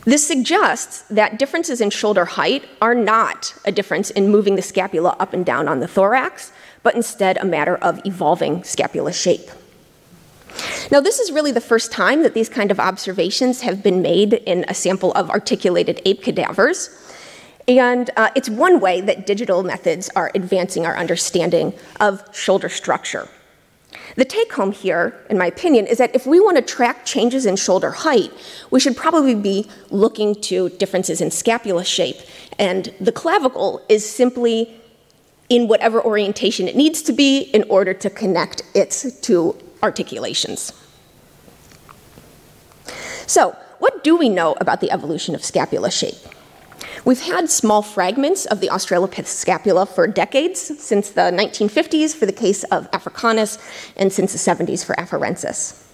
This 0.06 0.26
suggests 0.26 1.02
that 1.10 1.38
differences 1.38 1.82
in 1.82 1.90
shoulder 1.90 2.26
height 2.26 2.68
are 2.82 2.96
not 2.96 3.54
a 3.66 3.72
difference 3.72 4.10
in 4.10 4.30
moving 4.30 4.56
the 4.56 4.62
scapula 4.62 5.16
up 5.20 5.34
and 5.34 5.46
down 5.46 5.68
on 5.68 5.82
the 5.82 5.88
thorax, 5.88 6.52
but 6.84 6.96
instead 6.96 7.38
a 7.38 7.46
matter 7.46 7.76
of 7.78 8.00
evolving 8.06 8.64
scapula 8.64 9.14
shape. 9.14 9.50
Now, 10.92 11.00
this 11.00 11.20
is 11.20 11.32
really 11.32 11.52
the 11.52 11.62
first 11.62 11.92
time 11.92 12.24
that 12.24 12.34
these 12.34 12.50
kind 12.50 12.72
of 12.72 12.80
observations 12.80 13.62
have 13.62 13.84
been 13.84 14.02
made 14.02 14.34
in 14.34 14.66
a 14.68 14.74
sample 14.74 15.14
of 15.14 15.30
articulated 15.30 16.02
ape 16.06 16.24
cadavers. 16.24 16.90
And 17.68 18.10
uh, 18.18 18.32
it's 18.36 18.50
one 18.50 18.80
way 18.80 19.00
that 19.02 19.28
digital 19.28 19.62
methods 19.62 20.10
are 20.16 20.32
advancing 20.34 20.88
our 20.88 20.98
understanding 20.98 21.74
of 22.00 22.24
shoulder 22.36 22.68
structure. 22.68 23.30
The 24.16 24.26
take 24.26 24.52
home 24.54 24.72
here, 24.72 25.16
in 25.30 25.38
my 25.38 25.46
opinion, 25.46 25.86
is 25.86 26.00
that 26.00 26.14
if 26.16 26.26
we 26.26 26.40
want 26.40 26.58
to 26.58 26.64
track 26.64 27.06
changes 27.06 27.46
in 27.46 27.56
shoulder 27.56 27.92
height, 27.92 28.32
we 28.72 28.80
should 28.80 28.98
probably 28.98 29.36
be 29.36 29.70
looking 29.92 30.36
to 30.42 30.70
differences 30.70 31.22
in 31.22 31.32
scapula 31.32 31.86
shape. 31.86 32.18
And 32.58 32.94
the 33.00 33.12
clavicle 33.12 33.84
is 33.88 34.10
simply 34.10 34.79
in 35.50 35.68
whatever 35.68 36.02
orientation 36.04 36.68
it 36.68 36.76
needs 36.76 37.02
to 37.02 37.12
be 37.12 37.42
in 37.42 37.64
order 37.70 37.94
to 37.94 38.10
connect 38.10 38.62
its 38.74 39.20
two 39.20 39.56
articulations. 39.82 40.72
So, 43.26 43.56
what 43.80 44.04
do 44.04 44.16
we 44.16 44.30
know 44.30 44.56
about 44.60 44.82
the 44.82 44.92
evolution 44.92 45.36
of 45.36 45.44
scapula 45.44 45.92
shape? 45.92 46.16
We've 47.06 47.22
had 47.22 47.50
small 47.50 47.82
fragments 47.82 48.46
of 48.46 48.60
the 48.60 48.68
Australopithecus 48.68 49.28
scapula 49.28 49.86
for 49.86 50.06
decades, 50.06 50.60
since 50.60 51.10
the 51.12 51.32
1950s 51.32 52.14
for 52.14 52.26
the 52.26 52.34
case 52.34 52.64
of 52.66 52.90
Africanus, 52.92 53.58
and 53.96 54.12
since 54.12 54.34
the 54.34 54.38
70s 54.38 54.86
for 54.86 54.96
Afarensis. 54.96 55.89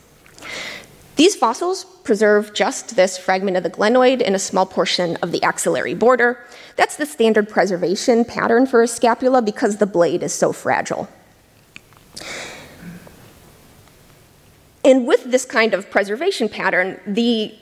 These 1.15 1.35
fossils 1.35 1.85
preserve 2.03 2.53
just 2.53 2.95
this 2.95 3.17
fragment 3.17 3.55
of 3.55 3.63
the 3.63 3.69
glenoid 3.69 4.21
and 4.25 4.35
a 4.35 4.39
small 4.39 4.65
portion 4.65 5.15
of 5.17 5.31
the 5.31 5.41
axillary 5.43 5.93
border. 5.93 6.45
That's 6.75 6.97
the 6.97 7.05
standard 7.05 7.47
preservation 7.47 8.25
pattern 8.25 8.65
for 8.65 8.83
a 8.83 8.87
scapula 8.87 9.41
because 9.41 9.77
the 9.77 9.85
blade 9.85 10.23
is 10.23 10.33
so 10.33 10.51
fragile. 10.51 11.07
And 14.83 15.07
with 15.07 15.23
this 15.31 15.45
kind 15.45 15.73
of 15.73 15.89
preservation 15.89 16.49
pattern, 16.49 16.99
the 17.07 17.55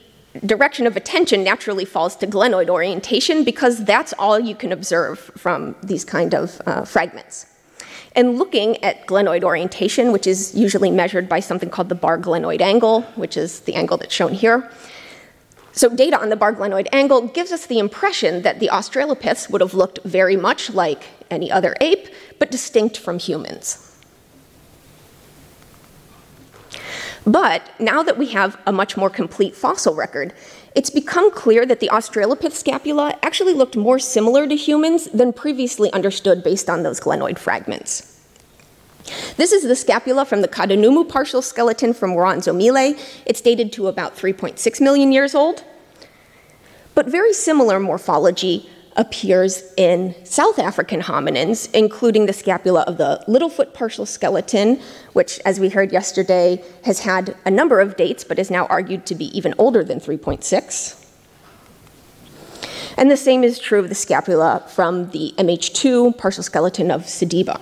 direction 0.44 0.86
of 0.86 0.96
attention 0.96 1.44
naturally 1.44 1.84
falls 1.84 2.16
to 2.16 2.26
glenoid 2.26 2.68
orientation 2.68 3.44
because 3.44 3.84
that's 3.84 4.12
all 4.18 4.38
you 4.38 4.56
can 4.56 4.72
observe 4.72 5.18
from 5.36 5.76
these 5.82 6.04
kind 6.04 6.34
of 6.34 6.60
uh, 6.66 6.84
fragments. 6.84 7.46
And 8.14 8.38
looking 8.38 8.82
at 8.82 9.06
glenoid 9.06 9.42
orientation, 9.44 10.12
which 10.12 10.26
is 10.26 10.54
usually 10.54 10.90
measured 10.90 11.28
by 11.28 11.40
something 11.40 11.70
called 11.70 11.88
the 11.88 11.94
bar 11.94 12.18
glenoid 12.18 12.60
angle, 12.60 13.02
which 13.16 13.36
is 13.36 13.60
the 13.60 13.74
angle 13.74 13.96
that's 13.96 14.14
shown 14.14 14.32
here. 14.32 14.70
So, 15.72 15.88
data 15.88 16.20
on 16.20 16.28
the 16.28 16.36
bar 16.36 16.52
glenoid 16.52 16.86
angle 16.92 17.26
gives 17.26 17.50
us 17.50 17.66
the 17.66 17.80
impression 17.80 18.42
that 18.42 18.60
the 18.60 18.70
Australopiths 18.72 19.50
would 19.50 19.60
have 19.60 19.74
looked 19.74 19.98
very 20.04 20.36
much 20.36 20.70
like 20.70 21.08
any 21.30 21.50
other 21.50 21.76
ape, 21.80 22.08
but 22.38 22.50
distinct 22.50 22.96
from 22.96 23.18
humans. 23.18 23.90
But 27.26 27.68
now 27.80 28.02
that 28.02 28.18
we 28.18 28.28
have 28.28 28.60
a 28.66 28.72
much 28.72 28.96
more 28.96 29.10
complete 29.10 29.56
fossil 29.56 29.94
record, 29.94 30.34
it's 30.74 30.90
become 30.90 31.30
clear 31.30 31.64
that 31.66 31.80
the 31.80 31.88
Australopith 31.92 32.52
scapula 32.52 33.16
actually 33.22 33.54
looked 33.54 33.76
more 33.76 33.98
similar 33.98 34.46
to 34.46 34.56
humans 34.56 35.06
than 35.06 35.32
previously 35.32 35.92
understood 35.92 36.42
based 36.42 36.68
on 36.68 36.82
those 36.82 37.00
glenoid 37.00 37.38
fragments. 37.38 38.10
This 39.36 39.52
is 39.52 39.62
the 39.62 39.76
scapula 39.76 40.24
from 40.24 40.40
the 40.40 40.48
Kadanuumu 40.48 41.08
partial 41.08 41.42
skeleton 41.42 41.92
from 41.92 42.14
Woranso-Mille. 42.14 42.96
It's 43.26 43.40
dated 43.40 43.72
to 43.74 43.86
about 43.86 44.16
3.6 44.16 44.80
million 44.80 45.12
years 45.12 45.34
old. 45.34 45.62
But 46.94 47.06
very 47.06 47.32
similar 47.32 47.78
morphology 47.78 48.70
appears 48.96 49.62
in 49.76 50.14
South 50.24 50.58
African 50.58 51.00
hominins, 51.00 51.68
including 51.72 52.26
the 52.26 52.32
scapula 52.32 52.82
of 52.82 52.96
the 52.96 53.22
Littlefoot 53.26 53.74
partial 53.74 54.06
skeleton, 54.06 54.80
which, 55.12 55.40
as 55.44 55.58
we 55.58 55.68
heard 55.68 55.92
yesterday, 55.92 56.62
has 56.84 57.00
had 57.00 57.36
a 57.44 57.50
number 57.50 57.80
of 57.80 57.96
dates 57.96 58.24
but 58.24 58.38
is 58.38 58.50
now 58.50 58.66
argued 58.66 59.04
to 59.06 59.14
be 59.14 59.36
even 59.36 59.54
older 59.58 59.82
than 59.82 60.00
3.6. 60.00 61.00
And 62.96 63.10
the 63.10 63.16
same 63.16 63.42
is 63.42 63.58
true 63.58 63.80
of 63.80 63.88
the 63.88 63.94
scapula 63.94 64.64
from 64.68 65.10
the 65.10 65.34
MH2 65.36 66.16
partial 66.16 66.42
skeleton 66.42 66.90
of 66.90 67.02
Sediba. 67.02 67.60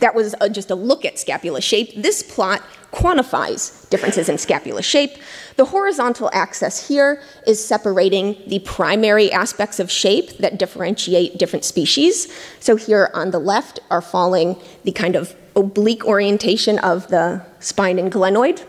That 0.00 0.14
was 0.14 0.34
a, 0.40 0.50
just 0.50 0.70
a 0.70 0.74
look 0.74 1.04
at 1.04 1.18
scapula 1.18 1.60
shape. 1.60 1.92
This 1.94 2.22
plot 2.22 2.62
quantifies 2.92 3.88
differences 3.90 4.28
in 4.28 4.38
scapula 4.38 4.82
shape. 4.82 5.12
The 5.56 5.66
horizontal 5.66 6.30
axis 6.32 6.88
here 6.88 7.22
is 7.46 7.64
separating 7.64 8.36
the 8.46 8.58
primary 8.60 9.30
aspects 9.30 9.78
of 9.78 9.90
shape 9.90 10.38
that 10.38 10.58
differentiate 10.58 11.38
different 11.38 11.64
species. 11.64 12.32
So 12.58 12.76
here 12.76 13.10
on 13.14 13.30
the 13.30 13.38
left 13.38 13.80
are 13.90 14.02
falling 14.02 14.56
the 14.84 14.92
kind 14.92 15.16
of 15.16 15.34
oblique 15.56 16.04
orientation 16.04 16.78
of 16.80 17.08
the 17.08 17.44
spine 17.60 17.98
and 17.98 18.10
glenoid, 18.12 18.64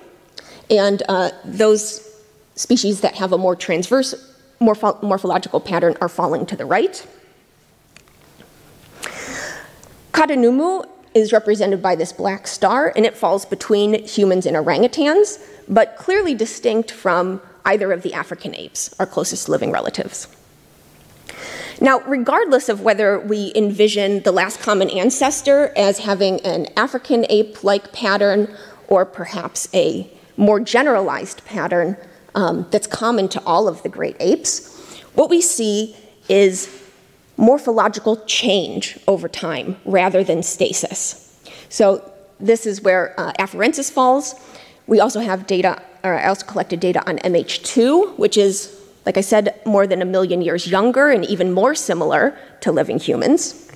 and 0.69 1.03
uh, 1.09 1.31
those 1.45 2.07
species 2.55 3.01
that 3.01 3.15
have 3.15 3.33
a 3.33 3.37
more 3.37 3.55
transverse 3.55 4.13
morpho 4.59 4.99
morphological 5.01 5.59
pattern 5.59 5.95
are 6.01 6.09
falling 6.09 6.45
to 6.45 6.55
the 6.55 6.65
right. 6.65 7.05
Kadanuumu 10.11 10.85
is 11.13 11.33
represented 11.33 11.81
by 11.81 11.95
this 11.95 12.13
black 12.13 12.47
star, 12.47 12.93
and 12.95 13.05
it 13.05 13.15
falls 13.15 13.45
between 13.45 14.05
humans 14.05 14.45
and 14.45 14.55
orangutans, 14.55 15.39
but 15.67 15.97
clearly 15.97 16.33
distinct 16.33 16.91
from 16.91 17.41
either 17.65 17.91
of 17.91 18.01
the 18.01 18.13
African 18.13 18.55
apes, 18.55 18.93
our 18.99 19.05
closest 19.05 19.49
living 19.49 19.71
relatives. 19.71 20.27
Now, 21.79 21.99
regardless 22.01 22.69
of 22.69 22.81
whether 22.81 23.19
we 23.19 23.51
envision 23.55 24.21
the 24.21 24.31
last 24.31 24.59
common 24.59 24.89
ancestor 24.89 25.73
as 25.75 25.99
having 25.99 26.39
an 26.41 26.67
African 26.77 27.25
ape 27.29 27.63
like 27.63 27.91
pattern 27.91 28.53
or 28.87 29.05
perhaps 29.05 29.67
a 29.73 30.11
more 30.37 30.59
generalized 30.59 31.43
pattern 31.45 31.97
um, 32.35 32.67
that's 32.71 32.87
common 32.87 33.27
to 33.29 33.41
all 33.45 33.67
of 33.67 33.81
the 33.83 33.89
great 33.89 34.15
apes, 34.19 34.99
what 35.15 35.29
we 35.29 35.41
see 35.41 35.95
is 36.29 36.80
morphological 37.41 38.17
change 38.25 38.99
over 39.07 39.27
time 39.27 39.75
rather 39.83 40.23
than 40.23 40.43
stasis. 40.43 41.27
So 41.69 42.09
this 42.39 42.65
is 42.67 42.81
where 42.81 43.19
uh, 43.19 43.33
falls. 43.93 44.35
We 44.85 44.99
also 44.99 45.19
have 45.19 45.47
data, 45.47 45.81
or 46.03 46.13
I 46.13 46.27
also 46.27 46.45
collected 46.45 46.79
data 46.79 47.03
on 47.09 47.17
MH2, 47.17 48.17
which 48.19 48.37
is, 48.37 48.79
like 49.07 49.17
I 49.17 49.21
said, 49.21 49.59
more 49.65 49.87
than 49.87 50.01
a 50.03 50.05
million 50.05 50.41
years 50.41 50.67
younger 50.67 51.09
and 51.09 51.25
even 51.25 51.51
more 51.51 51.73
similar 51.73 52.37
to 52.61 52.71
living 52.71 52.99
humans. 52.99 53.67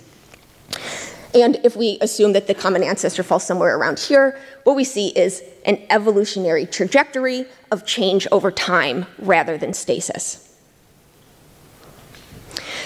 And 1.33 1.59
if 1.63 1.75
we 1.75 1.97
assume 2.01 2.33
that 2.33 2.47
the 2.47 2.53
common 2.53 2.83
ancestor 2.83 3.23
falls 3.23 3.43
somewhere 3.43 3.77
around 3.77 3.97
here, 3.99 4.39
what 4.63 4.75
we 4.75 4.83
see 4.83 5.07
is 5.17 5.43
an 5.65 5.81
evolutionary 5.89 6.67
trajectory 6.67 7.45
of 7.71 7.85
change 7.85 8.27
over 8.31 8.51
time 8.51 9.07
rather 9.17 9.57
than 9.57 9.73
stasis. 9.73 10.44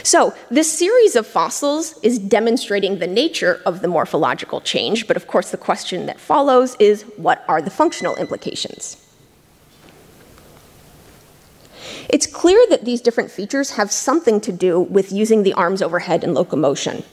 So, 0.04 0.34
this 0.50 0.72
series 0.72 1.16
of 1.16 1.28
fossils 1.28 2.00
is 2.04 2.20
demonstrating 2.20 3.00
the 3.00 3.08
nature 3.08 3.62
of 3.66 3.82
the 3.82 3.88
morphological 3.88 4.62
change, 4.62 5.08
but 5.08 5.18
of 5.18 5.28
course, 5.28 5.52
the 5.52 5.58
question 5.58 6.06
that 6.06 6.20
follows 6.20 6.76
is 6.80 7.04
what 7.18 7.44
are 7.48 7.62
the 7.62 7.70
functional 7.70 8.16
implications? 8.16 9.06
It's 12.08 12.26
clear 12.26 12.64
that 12.70 12.86
these 12.86 13.02
different 13.02 13.30
features 13.30 13.72
have 13.72 13.92
something 13.92 14.42
to 14.42 14.52
do 14.52 14.80
with 14.80 15.12
using 15.12 15.44
the 15.44 15.54
arms 15.54 15.82
overhead 15.82 16.24
in 16.24 16.34
locomotion. 16.34 17.04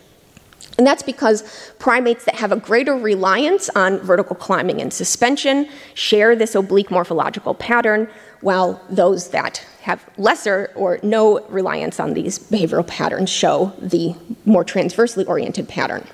And 0.78 0.86
that's 0.86 1.02
because 1.02 1.72
primates 1.78 2.24
that 2.24 2.34
have 2.36 2.52
a 2.52 2.56
greater 2.56 2.94
reliance 2.94 3.70
on 3.70 3.98
vertical 4.00 4.36
climbing 4.36 4.80
and 4.80 4.92
suspension 4.92 5.68
share 5.94 6.36
this 6.36 6.54
oblique 6.54 6.90
morphological 6.90 7.54
pattern, 7.54 8.08
while 8.40 8.80
those 8.88 9.30
that 9.30 9.64
have 9.82 10.04
lesser 10.18 10.72
or 10.74 10.98
no 11.02 11.40
reliance 11.48 12.00
on 12.00 12.14
these 12.14 12.38
behavioral 12.38 12.86
patterns 12.86 13.30
show 13.30 13.72
the 13.78 14.14
more 14.44 14.64
transversely 14.64 15.24
oriented 15.26 15.68
pattern. 15.68 16.04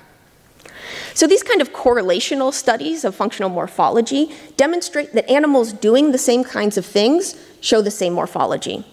So, 1.15 1.27
these 1.27 1.43
kind 1.43 1.61
of 1.61 1.71
correlational 1.73 2.53
studies 2.53 3.03
of 3.03 3.15
functional 3.15 3.49
morphology 3.49 4.31
demonstrate 4.57 5.13
that 5.13 5.29
animals 5.29 5.73
doing 5.73 6.11
the 6.11 6.17
same 6.17 6.43
kinds 6.43 6.77
of 6.77 6.85
things 6.85 7.35
show 7.61 7.81
the 7.81 7.91
same 7.91 8.13
morphology, 8.13 8.85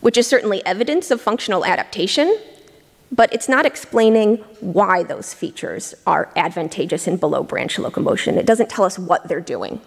which 0.00 0.16
is 0.16 0.26
certainly 0.26 0.64
evidence 0.66 1.10
of 1.10 1.20
functional 1.20 1.64
adaptation, 1.64 2.36
but 3.12 3.32
it's 3.32 3.48
not 3.48 3.66
explaining 3.66 4.38
why 4.60 5.04
those 5.04 5.32
features 5.32 5.94
are 6.06 6.30
advantageous 6.34 7.06
in 7.06 7.16
below 7.16 7.42
branch 7.42 7.78
locomotion. 7.78 8.36
It 8.36 8.46
doesn't 8.46 8.70
tell 8.70 8.84
us 8.84 8.98
what 8.98 9.28
they're 9.28 9.40
doing. 9.40 9.80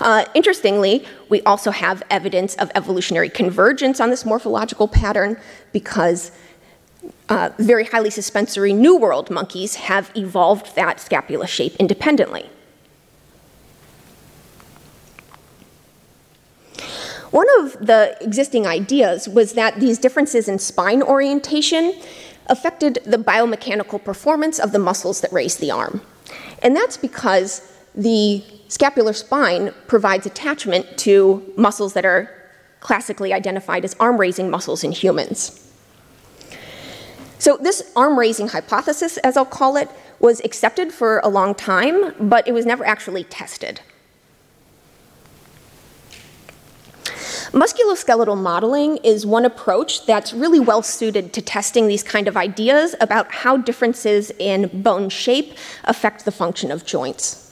Uh, 0.00 0.24
interestingly, 0.34 1.04
we 1.28 1.42
also 1.42 1.70
have 1.70 2.02
evidence 2.10 2.54
of 2.56 2.70
evolutionary 2.74 3.28
convergence 3.28 4.00
on 4.00 4.10
this 4.10 4.24
morphological 4.24 4.88
pattern 4.88 5.36
because 5.72 6.30
uh, 7.28 7.50
very 7.58 7.84
highly 7.84 8.10
suspensory 8.10 8.72
New 8.72 8.96
World 8.96 9.30
monkeys 9.30 9.76
have 9.76 10.10
evolved 10.16 10.74
that 10.76 11.00
scapula 11.00 11.46
shape 11.46 11.74
independently. 11.76 12.48
One 17.30 17.46
of 17.58 17.72
the 17.86 18.16
existing 18.20 18.66
ideas 18.66 19.28
was 19.28 19.52
that 19.52 19.80
these 19.80 19.98
differences 19.98 20.48
in 20.48 20.58
spine 20.58 21.02
orientation 21.02 21.94
affected 22.46 23.00
the 23.04 23.18
biomechanical 23.18 24.02
performance 24.02 24.58
of 24.58 24.72
the 24.72 24.78
muscles 24.78 25.20
that 25.20 25.30
raise 25.32 25.58
the 25.58 25.70
arm. 25.70 26.00
And 26.62 26.74
that's 26.74 26.96
because 26.96 27.60
the 27.94 28.44
scapular 28.68 29.12
spine 29.12 29.72
provides 29.86 30.26
attachment 30.26 30.98
to 30.98 31.52
muscles 31.56 31.94
that 31.94 32.04
are 32.04 32.30
classically 32.80 33.32
identified 33.32 33.84
as 33.84 33.94
arm 33.98 34.18
raising 34.18 34.50
muscles 34.50 34.84
in 34.84 34.92
humans. 34.92 35.64
So, 37.38 37.56
this 37.56 37.90
arm 37.94 38.18
raising 38.18 38.48
hypothesis, 38.48 39.16
as 39.18 39.36
I'll 39.36 39.44
call 39.44 39.76
it, 39.76 39.88
was 40.20 40.40
accepted 40.44 40.92
for 40.92 41.20
a 41.20 41.28
long 41.28 41.54
time, 41.54 42.12
but 42.28 42.46
it 42.48 42.52
was 42.52 42.66
never 42.66 42.84
actually 42.84 43.24
tested. 43.24 43.80
Musculoskeletal 47.52 48.36
modeling 48.36 48.98
is 48.98 49.24
one 49.24 49.44
approach 49.46 50.04
that's 50.04 50.34
really 50.34 50.60
well 50.60 50.82
suited 50.82 51.32
to 51.32 51.40
testing 51.40 51.88
these 51.88 52.02
kind 52.02 52.28
of 52.28 52.36
ideas 52.36 52.94
about 53.00 53.32
how 53.32 53.56
differences 53.56 54.30
in 54.38 54.82
bone 54.82 55.08
shape 55.08 55.54
affect 55.84 56.24
the 56.26 56.32
function 56.32 56.70
of 56.70 56.84
joints. 56.84 57.47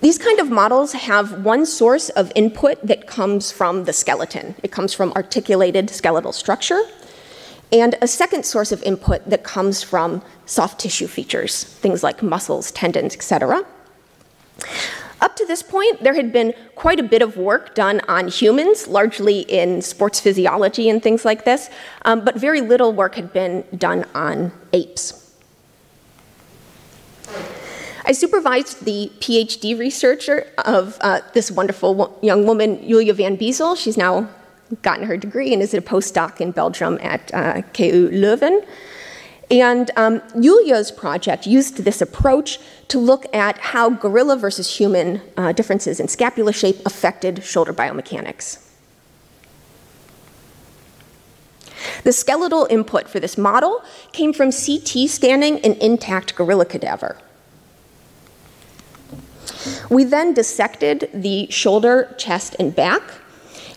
These 0.00 0.16
kind 0.16 0.40
of 0.40 0.50
models 0.50 0.92
have 0.94 1.44
one 1.44 1.66
source 1.66 2.08
of 2.08 2.32
input 2.34 2.86
that 2.86 3.06
comes 3.06 3.52
from 3.52 3.84
the 3.84 3.92
skeleton. 3.92 4.54
It 4.62 4.72
comes 4.72 4.94
from 4.94 5.12
articulated 5.12 5.90
skeletal 5.90 6.32
structure, 6.32 6.80
and 7.70 7.94
a 8.00 8.08
second 8.08 8.46
source 8.46 8.72
of 8.72 8.82
input 8.82 9.28
that 9.28 9.44
comes 9.44 9.82
from 9.82 10.22
soft 10.46 10.80
tissue 10.80 11.06
features, 11.06 11.64
things 11.64 12.02
like 12.02 12.22
muscles, 12.22 12.72
tendons, 12.72 13.14
etc. 13.14 13.64
Up 15.20 15.36
to 15.36 15.44
this 15.44 15.62
point, 15.62 16.02
there 16.02 16.14
had 16.14 16.32
been 16.32 16.54
quite 16.76 16.98
a 16.98 17.02
bit 17.02 17.20
of 17.20 17.36
work 17.36 17.74
done 17.74 18.00
on 18.08 18.28
humans, 18.28 18.88
largely 18.88 19.40
in 19.40 19.82
sports 19.82 20.18
physiology 20.18 20.88
and 20.88 21.02
things 21.02 21.26
like 21.26 21.44
this, 21.44 21.68
um, 22.06 22.24
but 22.24 22.36
very 22.36 22.62
little 22.62 22.94
work 22.94 23.16
had 23.16 23.34
been 23.34 23.64
done 23.76 24.06
on 24.14 24.50
apes. 24.72 25.19
I 28.10 28.12
supervised 28.12 28.84
the 28.86 29.08
PhD 29.20 29.78
researcher 29.78 30.44
of 30.64 30.98
uh, 31.00 31.20
this 31.32 31.48
wonderful 31.48 32.18
young 32.22 32.44
woman, 32.44 32.84
Julia 32.84 33.14
van 33.14 33.38
Beesel. 33.38 33.76
She's 33.76 33.96
now 33.96 34.28
gotten 34.82 35.06
her 35.06 35.16
degree 35.16 35.52
and 35.52 35.62
is 35.62 35.74
a 35.74 35.80
postdoc 35.80 36.40
in 36.40 36.50
Belgium 36.50 36.98
at 37.02 37.32
uh, 37.32 37.62
KU 37.72 38.10
Leuven. 38.10 38.66
And 39.48 39.92
um, 39.94 40.20
Julia's 40.40 40.90
project 40.90 41.46
used 41.46 41.84
this 41.84 42.02
approach 42.02 42.58
to 42.88 42.98
look 42.98 43.32
at 43.32 43.58
how 43.58 43.90
gorilla 43.90 44.36
versus 44.36 44.76
human 44.76 45.22
uh, 45.36 45.52
differences 45.52 46.00
in 46.00 46.08
scapula 46.08 46.52
shape 46.52 46.84
affected 46.84 47.44
shoulder 47.44 47.72
biomechanics. 47.72 48.58
The 52.02 52.12
skeletal 52.12 52.66
input 52.70 53.08
for 53.08 53.20
this 53.20 53.38
model 53.38 53.84
came 54.10 54.32
from 54.32 54.50
CT 54.50 55.08
scanning 55.08 55.60
an 55.60 55.74
intact 55.74 56.34
gorilla 56.34 56.64
cadaver. 56.64 57.16
We 59.90 60.04
then 60.04 60.34
dissected 60.34 61.10
the 61.12 61.50
shoulder, 61.50 62.14
chest, 62.18 62.56
and 62.58 62.74
back 62.74 63.02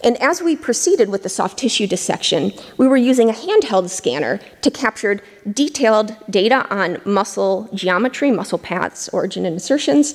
and 0.03 0.21
as 0.21 0.41
we 0.41 0.57
proceeded 0.57 1.09
with 1.09 1.23
the 1.23 1.29
soft 1.29 1.57
tissue 1.57 1.87
dissection, 1.87 2.51
we 2.77 2.87
were 2.87 2.97
using 2.97 3.29
a 3.29 3.33
handheld 3.33 3.89
scanner 3.89 4.39
to 4.61 4.69
capture 4.69 5.21
detailed 5.49 6.15
data 6.29 6.67
on 6.69 7.01
muscle 7.05 7.69
geometry, 7.73 8.29
muscle 8.29 8.57
paths, 8.57 9.07
origin 9.09 9.45
and 9.45 9.53
insertions, 9.53 10.13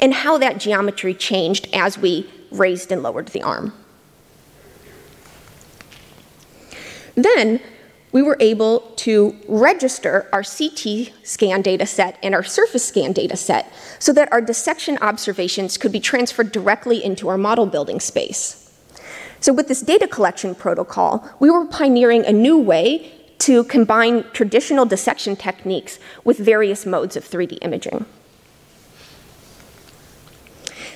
and 0.00 0.12
how 0.12 0.38
that 0.38 0.58
geometry 0.58 1.14
changed 1.14 1.68
as 1.72 1.96
we 1.96 2.28
raised 2.50 2.90
and 2.90 3.02
lowered 3.02 3.28
the 3.28 3.42
arm. 3.42 3.72
Then 7.14 7.60
we 8.12 8.22
were 8.22 8.36
able 8.40 8.80
to 8.96 9.36
register 9.48 10.28
our 10.32 10.42
CT 10.42 11.12
scan 11.22 11.62
data 11.62 11.86
set 11.86 12.18
and 12.22 12.34
our 12.34 12.44
surface 12.44 12.86
scan 12.86 13.12
data 13.12 13.36
set 13.36 13.72
so 13.98 14.12
that 14.12 14.32
our 14.32 14.40
dissection 14.40 14.98
observations 15.00 15.76
could 15.76 15.92
be 15.92 16.00
transferred 16.00 16.52
directly 16.52 17.04
into 17.04 17.28
our 17.28 17.38
model 17.38 17.66
building 17.66 18.00
space. 18.00 18.64
So, 19.40 19.52
with 19.52 19.68
this 19.68 19.82
data 19.82 20.08
collection 20.08 20.54
protocol, 20.54 21.28
we 21.38 21.50
were 21.50 21.64
pioneering 21.66 22.24
a 22.26 22.32
new 22.32 22.58
way 22.58 23.12
to 23.38 23.62
combine 23.64 24.24
traditional 24.32 24.84
dissection 24.84 25.36
techniques 25.36 25.98
with 26.24 26.38
various 26.38 26.84
modes 26.84 27.16
of 27.16 27.24
3D 27.24 27.58
imaging. 27.62 28.04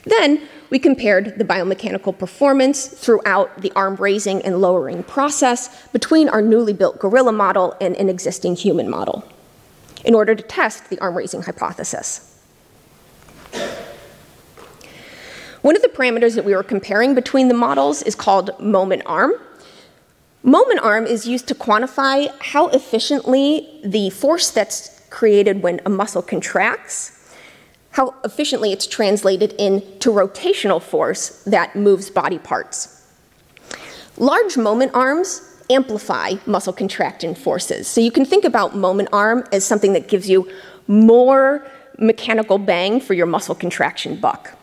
Then 0.05 0.48
we 0.72 0.78
compared 0.78 1.38
the 1.38 1.44
biomechanical 1.44 2.18
performance 2.18 2.87
throughout 2.87 3.61
the 3.61 3.70
arm 3.76 3.94
raising 3.96 4.40
and 4.40 4.58
lowering 4.58 5.02
process 5.02 5.87
between 5.88 6.30
our 6.30 6.40
newly 6.40 6.72
built 6.72 6.98
gorilla 6.98 7.30
model 7.30 7.76
and 7.78 7.94
an 7.96 8.08
existing 8.08 8.56
human 8.56 8.88
model 8.88 9.22
in 10.06 10.14
order 10.14 10.35
to 10.35 10.42
test 10.42 10.88
the 10.88 10.98
arm 10.98 11.14
raising 11.14 11.42
hypothesis. 11.42 12.40
One 15.61 15.76
of 15.76 15.82
the 15.82 15.88
parameters 15.88 16.37
that 16.37 16.44
we 16.46 16.56
were 16.56 16.62
comparing 16.62 17.14
between 17.14 17.48
the 17.48 17.54
models 17.54 18.02
is 18.04 18.14
called 18.14 18.58
moment 18.58 19.02
arm. 19.04 19.32
Moment 20.42 20.80
arm 20.80 21.04
is 21.04 21.28
used 21.28 21.48
to 21.48 21.54
quantify 21.54 22.32
how 22.40 22.68
efficiently 22.68 23.68
the 23.85 24.08
force 24.08 24.50
that's 24.50 25.02
created 25.11 25.62
when 25.62 25.82
a 25.85 25.90
muscle 25.90 26.22
contracts, 26.22 27.21
how 27.92 28.14
efficiently 28.24 28.72
it's 28.72 28.87
translated 28.87 29.52
into 29.55 30.11
rotational 30.11 30.83
force 30.83 31.42
that 31.44 31.76
moves 31.76 32.11
body 32.11 32.38
parts. 32.38 33.07
Large 34.16 34.57
moment 34.57 34.92
arms 34.94 35.48
amplify 35.70 36.35
muscle 36.46 36.72
contraction 36.72 37.35
forces. 37.35 37.88
So 37.88 38.00
you 38.00 38.11
can 38.11 38.24
think 38.24 38.44
about 38.44 38.76
moment 38.76 39.09
arm 39.12 39.44
as 39.52 39.64
something 39.64 39.92
that 39.92 40.09
gives 40.09 40.28
you 40.28 40.50
more 40.87 41.66
mechanical 41.98 42.59
bang 42.59 43.00
for 43.00 43.14
your 43.14 43.26
muscle 43.26 43.55
contraction 43.55 44.16
buck. 44.16 44.57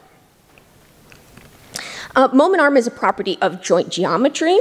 Uh, 2.15 2.27
moment 2.33 2.61
arm 2.61 2.75
is 2.75 2.87
a 2.87 2.91
property 2.91 3.37
of 3.41 3.61
joint 3.61 3.89
geometry. 3.89 4.59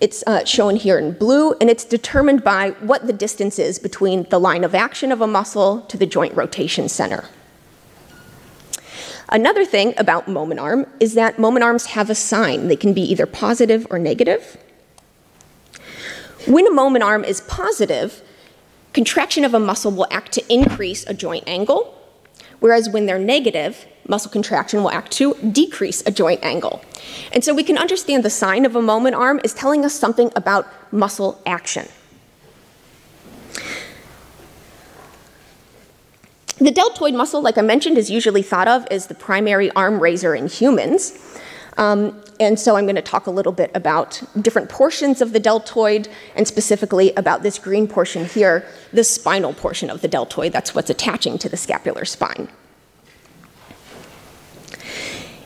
It's 0.00 0.22
uh, 0.26 0.44
shown 0.44 0.76
here 0.76 0.98
in 0.98 1.12
blue, 1.12 1.52
and 1.54 1.70
it's 1.70 1.84
determined 1.84 2.44
by 2.44 2.70
what 2.80 3.06
the 3.06 3.12
distance 3.12 3.58
is 3.58 3.78
between 3.78 4.24
the 4.28 4.38
line 4.38 4.64
of 4.64 4.74
action 4.74 5.10
of 5.10 5.20
a 5.20 5.26
muscle 5.26 5.80
to 5.82 5.96
the 5.96 6.06
joint 6.06 6.34
rotation 6.34 6.88
center. 6.88 7.24
Another 9.28 9.64
thing 9.64 9.94
about 9.96 10.28
moment 10.28 10.60
arm 10.60 10.86
is 11.00 11.14
that 11.14 11.38
moment 11.38 11.64
arms 11.64 11.86
have 11.86 12.10
a 12.10 12.14
sign. 12.14 12.68
They 12.68 12.76
can 12.76 12.92
be 12.92 13.02
either 13.02 13.26
positive 13.26 13.86
or 13.90 13.98
negative. 13.98 14.56
When 16.46 16.66
a 16.66 16.70
moment 16.70 17.02
arm 17.02 17.24
is 17.24 17.40
positive, 17.42 18.22
contraction 18.92 19.44
of 19.44 19.54
a 19.54 19.60
muscle 19.60 19.90
will 19.90 20.06
act 20.10 20.32
to 20.32 20.52
increase 20.52 21.06
a 21.06 21.14
joint 21.14 21.44
angle, 21.46 21.98
whereas 22.60 22.88
when 22.88 23.06
they're 23.06 23.18
negative, 23.18 23.86
muscle 24.06 24.30
contraction 24.30 24.82
will 24.82 24.90
act 24.90 25.10
to 25.12 25.34
decrease 25.52 26.02
a 26.06 26.10
joint 26.10 26.42
angle. 26.44 26.82
And 27.32 27.42
so 27.42 27.54
we 27.54 27.64
can 27.64 27.78
understand 27.78 28.24
the 28.24 28.30
sign 28.30 28.66
of 28.66 28.76
a 28.76 28.82
moment 28.82 29.16
arm 29.16 29.40
is 29.42 29.54
telling 29.54 29.84
us 29.84 29.94
something 29.94 30.30
about 30.36 30.66
muscle 30.92 31.40
action. 31.46 31.88
The 36.58 36.70
deltoid 36.70 37.14
muscle, 37.14 37.42
like 37.42 37.58
I 37.58 37.62
mentioned, 37.62 37.98
is 37.98 38.10
usually 38.10 38.42
thought 38.42 38.68
of 38.68 38.86
as 38.90 39.08
the 39.08 39.14
primary 39.14 39.70
arm 39.72 40.00
raiser 40.00 40.34
in 40.34 40.46
humans. 40.46 41.12
Um, 41.76 42.20
and 42.38 42.58
so 42.58 42.76
I'm 42.76 42.84
going 42.84 42.94
to 42.96 43.02
talk 43.02 43.26
a 43.26 43.30
little 43.30 43.52
bit 43.52 43.70
about 43.74 44.22
different 44.40 44.68
portions 44.68 45.20
of 45.20 45.32
the 45.32 45.40
deltoid 45.40 46.08
and 46.36 46.46
specifically 46.46 47.12
about 47.14 47.42
this 47.42 47.58
green 47.58 47.88
portion 47.88 48.24
here, 48.24 48.66
the 48.92 49.02
spinal 49.04 49.52
portion 49.52 49.90
of 49.90 50.00
the 50.00 50.08
deltoid. 50.08 50.52
That's 50.52 50.74
what's 50.74 50.90
attaching 50.90 51.38
to 51.38 51.48
the 51.48 51.56
scapular 51.56 52.04
spine. 52.04 52.48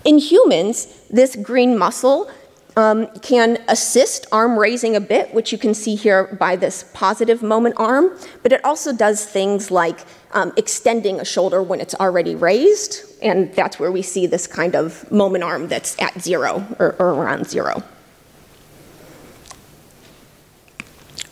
In 0.04 0.18
humans, 0.18 0.86
this 1.10 1.36
green 1.36 1.76
muscle 1.76 2.30
um, 2.78 3.08
can 3.22 3.58
assist 3.66 4.28
arm 4.30 4.56
raising 4.56 4.94
a 4.94 5.00
bit, 5.00 5.34
which 5.34 5.50
you 5.50 5.58
can 5.58 5.74
see 5.74 5.96
here 5.96 6.36
by 6.38 6.54
this 6.54 6.84
positive 6.94 7.42
moment 7.42 7.74
arm, 7.76 8.16
but 8.44 8.52
it 8.52 8.64
also 8.64 8.92
does 8.92 9.26
things 9.26 9.72
like 9.72 9.98
um, 10.30 10.52
extending 10.56 11.18
a 11.18 11.24
shoulder 11.24 11.60
when 11.60 11.80
it's 11.80 11.96
already 11.96 12.36
raised, 12.36 13.02
and 13.20 13.52
that's 13.54 13.80
where 13.80 13.90
we 13.90 14.00
see 14.00 14.28
this 14.28 14.46
kind 14.46 14.76
of 14.76 15.10
moment 15.10 15.42
arm 15.42 15.66
that's 15.66 16.00
at 16.00 16.20
zero 16.22 16.64
or, 16.78 16.94
or 17.00 17.14
around 17.14 17.48
zero. 17.48 17.82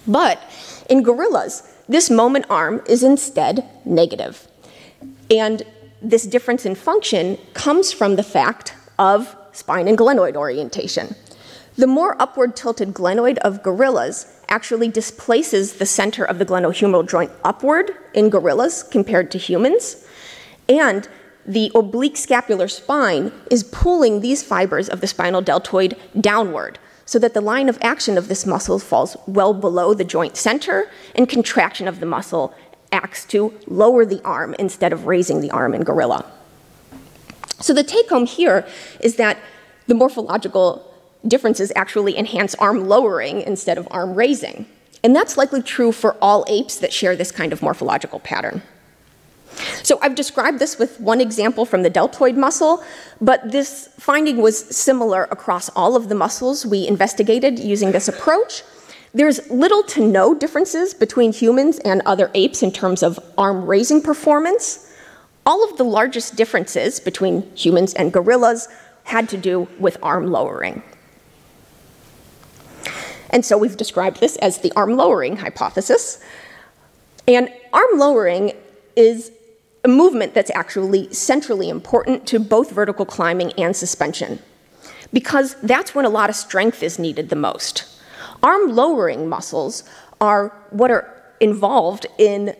But 0.05 0.43
in 0.91 1.05
gorillas, 1.05 1.63
this 1.89 2.11
moment 2.11 2.47
arm 2.51 2.83
is 2.89 3.05
instead 3.05 3.65
negative. 3.85 4.49
And 5.31 5.63
this 6.03 6.27
difference 6.27 6.67
in 6.67 6.75
function 6.75 7.39
comes 7.55 7.93
from 7.93 8.17
the 8.17 8.25
fact 8.25 8.75
of 8.99 9.37
spine 9.53 9.87
and 9.87 9.97
glenoid 9.97 10.35
orientation. 10.35 11.15
The 11.77 11.87
more 11.87 12.17
upward 12.19 12.57
tilted 12.57 12.95
glenoid 12.95 13.37
of 13.39 13.63
gorillas 13.63 14.33
actually 14.49 14.89
displaces 14.89 15.75
the 15.75 15.85
center 15.85 16.25
of 16.25 16.39
the 16.39 16.47
glenohumeral 16.47 17.07
joint 17.07 17.31
upward 17.45 17.91
in 18.15 18.31
gorillas 18.31 18.83
compared 18.83 19.31
to 19.33 19.39
humans. 19.39 20.07
And 20.71 21.07
the 21.45 21.71
oblique 21.75 22.17
scapular 22.17 22.67
spine 22.69 23.31
is 23.51 23.63
pulling 23.63 24.21
these 24.21 24.43
fibers 24.43 24.89
of 24.89 25.03
the 25.03 25.07
spinal 25.07 25.43
deltoid 25.43 25.97
downward 26.19 26.79
so 27.05 27.19
that 27.19 27.35
the 27.35 27.43
line 27.43 27.69
of 27.69 27.79
action 27.83 28.17
of 28.17 28.29
this 28.29 28.47
muscle 28.47 28.79
falls 28.79 29.17
well 29.27 29.53
below 29.53 29.93
the 29.93 30.03
joint 30.03 30.37
center 30.37 30.91
and 31.15 31.29
contraction 31.29 31.87
of 31.87 32.01
the 32.01 32.07
muscle 32.07 32.55
acts 32.91 33.25
to 33.27 33.53
lower 33.67 34.07
the 34.07 34.23
arm 34.25 34.55
instead 34.59 34.93
of 34.93 35.07
raising 35.07 35.41
the 35.41 35.51
arm 35.51 35.75
in 35.75 35.85
gorilla. 35.85 36.25
So 37.61 37.75
the 37.75 37.85
take 37.85 38.09
home 38.09 38.27
here 38.27 38.67
is 39.01 39.17
that 39.17 39.39
the 39.87 39.95
morphological 39.95 40.96
differences 41.27 41.73
actually 41.77 42.17
enhance 42.17 42.55
arm 42.57 42.89
lowering 42.89 43.43
instead 43.43 43.79
of 43.79 43.87
arm 43.91 44.15
raising. 44.15 44.67
And 45.03 45.15
that's 45.15 45.37
likely 45.37 45.63
true 45.63 45.93
for 45.93 46.17
all 46.21 46.45
apes 46.49 46.79
that 46.79 46.93
share 46.93 47.15
this 47.15 47.31
kind 47.31 47.53
of 47.53 47.63
morphological 47.63 48.21
pattern. 48.21 48.63
So 49.83 49.99
I've 50.03 50.15
described 50.15 50.59
this 50.59 50.79
with 50.79 51.01
one 51.01 51.21
example 51.21 51.65
from 51.65 51.83
the 51.83 51.91
deltoid 51.91 52.37
muscle, 52.37 52.83
but 53.21 53.53
this 53.53 53.89
finding 53.99 54.39
was 54.39 54.59
similar 54.77 55.25
across 55.31 55.69
all 55.71 55.97
of 55.97 56.09
the 56.09 56.15
muscles 56.15 56.67
we 56.67 56.87
investigated 56.87 57.59
using 57.59 57.93
this 57.93 58.09
approach. 58.09 58.63
There's 59.15 59.49
little 59.51 59.83
to 59.85 60.07
no 60.07 60.35
differences 60.35 60.93
between 60.93 61.33
humans 61.33 61.79
and 61.79 62.03
other 62.05 62.31
apes 62.35 62.63
in 62.63 62.71
terms 62.71 63.03
of 63.03 63.19
arm 63.39 63.65
raising 63.65 64.03
performance. 64.03 64.93
All 65.47 65.65
of 65.65 65.79
the 65.79 65.85
largest 65.85 66.37
differences 66.37 67.01
between 67.01 67.51
humans 67.57 67.95
and 67.95 68.13
gorillas 68.13 68.69
had 69.05 69.29
to 69.31 69.37
do 69.37 69.69
with 69.79 69.97
arm 70.03 70.27
lowering. 70.27 70.83
And 73.31 73.45
so 73.45 73.59
we've 73.59 73.77
described 73.77 74.21
this 74.21 74.37
as 74.37 74.59
the 74.59 74.73
arm 74.77 74.97
lowering 74.97 75.37
hypothesis. 75.37 76.23
And 77.29 77.53
arm 77.73 77.99
lowering 77.99 78.53
is 78.95 79.33
a 79.85 79.89
movement 79.89 80.35
that's 80.35 80.51
actually 80.55 81.13
centrally 81.13 81.69
important 81.69 82.27
to 82.29 82.39
both 82.39 82.71
vertical 82.71 83.05
climbing 83.05 83.53
and 83.53 83.77
suspension, 83.77 84.41
because 85.13 85.55
that's 85.63 85.95
when 85.95 86.05
a 86.05 86.09
lot 86.09 86.31
of 86.31 86.37
strength 86.37 86.83
is 86.83 86.99
needed 86.99 87.29
the 87.29 87.37
most. 87.37 87.85
Arm 88.43 88.75
lowering 88.75 89.29
muscles 89.29 89.85
are 90.21 90.49
what 90.71 90.91
are 90.91 91.13
involved 91.41 92.07
in 92.19 92.57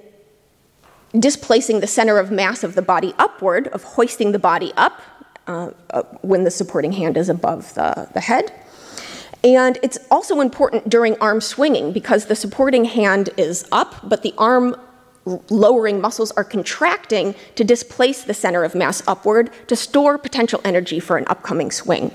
displacing 1.19 1.81
the 1.81 1.87
center 1.87 2.19
of 2.19 2.31
mass 2.31 2.63
of 2.63 2.75
the 2.75 2.83
body 2.83 3.15
upward, 3.19 3.69
of 3.69 3.83
hoisting 3.83 4.33
the 4.33 4.39
body 4.39 4.73
up 4.77 5.01
uh, 5.47 5.71
uh, 5.91 6.03
when 6.23 6.45
the 6.45 6.51
supporting 6.51 6.93
hand 6.93 7.17
is 7.17 7.29
above 7.29 7.73
the, 7.75 8.09
the 8.15 8.21
head 8.21 8.53
and 9.45 9.79
it's 9.83 9.99
also 10.11 10.41
important 10.41 10.89
during 10.89 11.17
arm 11.19 11.41
swinging 11.41 11.93
because 11.93 12.27
the 12.27 12.37
supporting 12.37 12.85
hand 12.85 13.31
is 13.37 13.67
up, 13.71 14.09
but 14.09 14.23
the 14.23 14.35
arm 14.39 14.77
lowering 15.51 16.01
muscles 16.01 16.31
are 16.33 16.45
contracting 16.45 17.35
to 17.57 17.65
displace 17.65 18.23
the 18.23 18.35
center 18.35 18.65
of 18.65 18.75
mass 18.75 19.03
upward 19.09 19.51
to 19.67 19.77
store 19.77 20.19
potential 20.19 20.61
energy 20.65 21.01
for 21.01 21.17
an 21.17 21.25
upcoming 21.27 21.71
swing. 21.71 22.13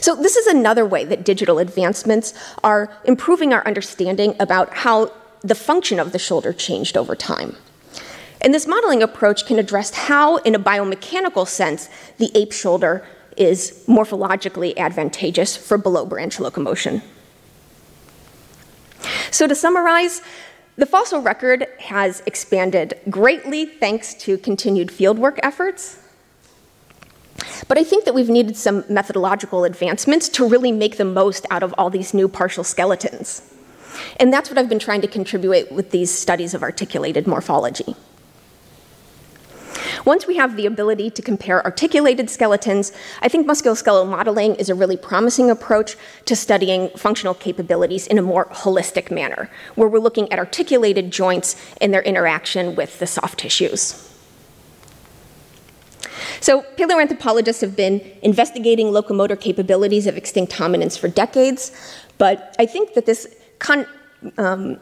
So, 0.00 0.14
this 0.14 0.36
is 0.36 0.46
another 0.46 0.84
way 0.84 1.04
that 1.04 1.24
digital 1.24 1.58
advancements 1.58 2.34
are 2.62 2.92
improving 3.04 3.52
our 3.52 3.66
understanding 3.66 4.34
about 4.38 4.74
how 4.78 5.12
the 5.42 5.54
function 5.54 5.98
of 5.98 6.12
the 6.12 6.18
shoulder 6.18 6.52
changed 6.52 6.96
over 6.96 7.16
time. 7.16 7.56
And 8.42 8.52
this 8.52 8.66
modeling 8.66 9.02
approach 9.02 9.46
can 9.46 9.58
address 9.58 9.90
how, 9.94 10.36
in 10.38 10.54
a 10.54 10.58
biomechanical 10.58 11.46
sense, 11.46 11.88
the 12.18 12.30
ape 12.34 12.52
shoulder 12.52 13.06
is 13.40 13.84
morphologically 13.88 14.76
advantageous 14.76 15.56
for 15.56 15.78
below 15.78 16.04
branch 16.04 16.38
locomotion. 16.38 17.02
So, 19.30 19.46
to 19.46 19.54
summarize, 19.54 20.20
the 20.76 20.86
fossil 20.86 21.22
record 21.22 21.66
has 21.78 22.22
expanded 22.26 22.98
greatly 23.08 23.64
thanks 23.64 24.14
to 24.14 24.36
continued 24.38 24.88
fieldwork 24.88 25.40
efforts. 25.42 25.98
But 27.66 27.78
I 27.78 27.84
think 27.84 28.04
that 28.04 28.14
we've 28.14 28.28
needed 28.28 28.56
some 28.56 28.84
methodological 28.88 29.64
advancements 29.64 30.28
to 30.30 30.46
really 30.46 30.72
make 30.72 30.98
the 30.98 31.04
most 31.04 31.46
out 31.50 31.62
of 31.62 31.74
all 31.78 31.88
these 31.88 32.12
new 32.12 32.28
partial 32.28 32.62
skeletons. 32.62 33.42
And 34.18 34.32
that's 34.32 34.50
what 34.50 34.58
I've 34.58 34.68
been 34.68 34.78
trying 34.78 35.00
to 35.00 35.08
contribute 35.08 35.72
with 35.72 35.90
these 35.90 36.10
studies 36.10 36.52
of 36.52 36.62
articulated 36.62 37.26
morphology. 37.26 37.96
Once 40.04 40.26
we 40.26 40.36
have 40.36 40.56
the 40.56 40.66
ability 40.66 41.10
to 41.10 41.22
compare 41.22 41.62
articulated 41.64 42.30
skeletons, 42.30 42.92
I 43.22 43.28
think 43.28 43.46
musculoskeletal 43.46 44.08
modeling 44.08 44.54
is 44.56 44.68
a 44.68 44.74
really 44.74 44.96
promising 44.96 45.50
approach 45.50 45.96
to 46.24 46.34
studying 46.34 46.90
functional 46.96 47.34
capabilities 47.34 48.06
in 48.06 48.18
a 48.18 48.22
more 48.22 48.46
holistic 48.46 49.10
manner, 49.10 49.50
where 49.74 49.88
we're 49.88 49.98
looking 49.98 50.30
at 50.32 50.38
articulated 50.38 51.10
joints 51.10 51.56
and 51.80 51.92
their 51.92 52.02
interaction 52.02 52.74
with 52.74 52.98
the 52.98 53.06
soft 53.06 53.38
tissues. 53.40 54.06
So, 56.40 56.62
paleoanthropologists 56.76 57.60
have 57.60 57.76
been 57.76 58.00
investigating 58.22 58.92
locomotor 58.92 59.36
capabilities 59.36 60.06
of 60.06 60.16
extinct 60.16 60.52
hominins 60.52 60.98
for 60.98 61.08
decades, 61.08 61.72
but 62.16 62.54
I 62.58 62.64
think 62.64 62.94
that 62.94 63.04
this 63.04 63.26
con- 63.58 63.86
um, 64.38 64.78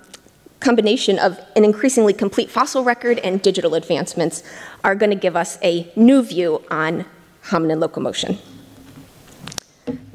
combination 0.61 1.19
of 1.19 1.41
an 1.57 1.65
increasingly 1.65 2.13
complete 2.13 2.51
fossil 2.51 2.85
record 2.85 3.19
and 3.21 3.41
digital 3.43 3.75
advancements 3.75 4.43
are 4.85 4.95
going 4.95 5.11
to 5.11 5.17
give 5.17 5.35
us 5.37 5.59
a 5.63 5.91
new 5.97 6.23
view 6.23 6.63
on 6.71 7.05
hominin 7.45 7.81
locomotion. 7.81 8.39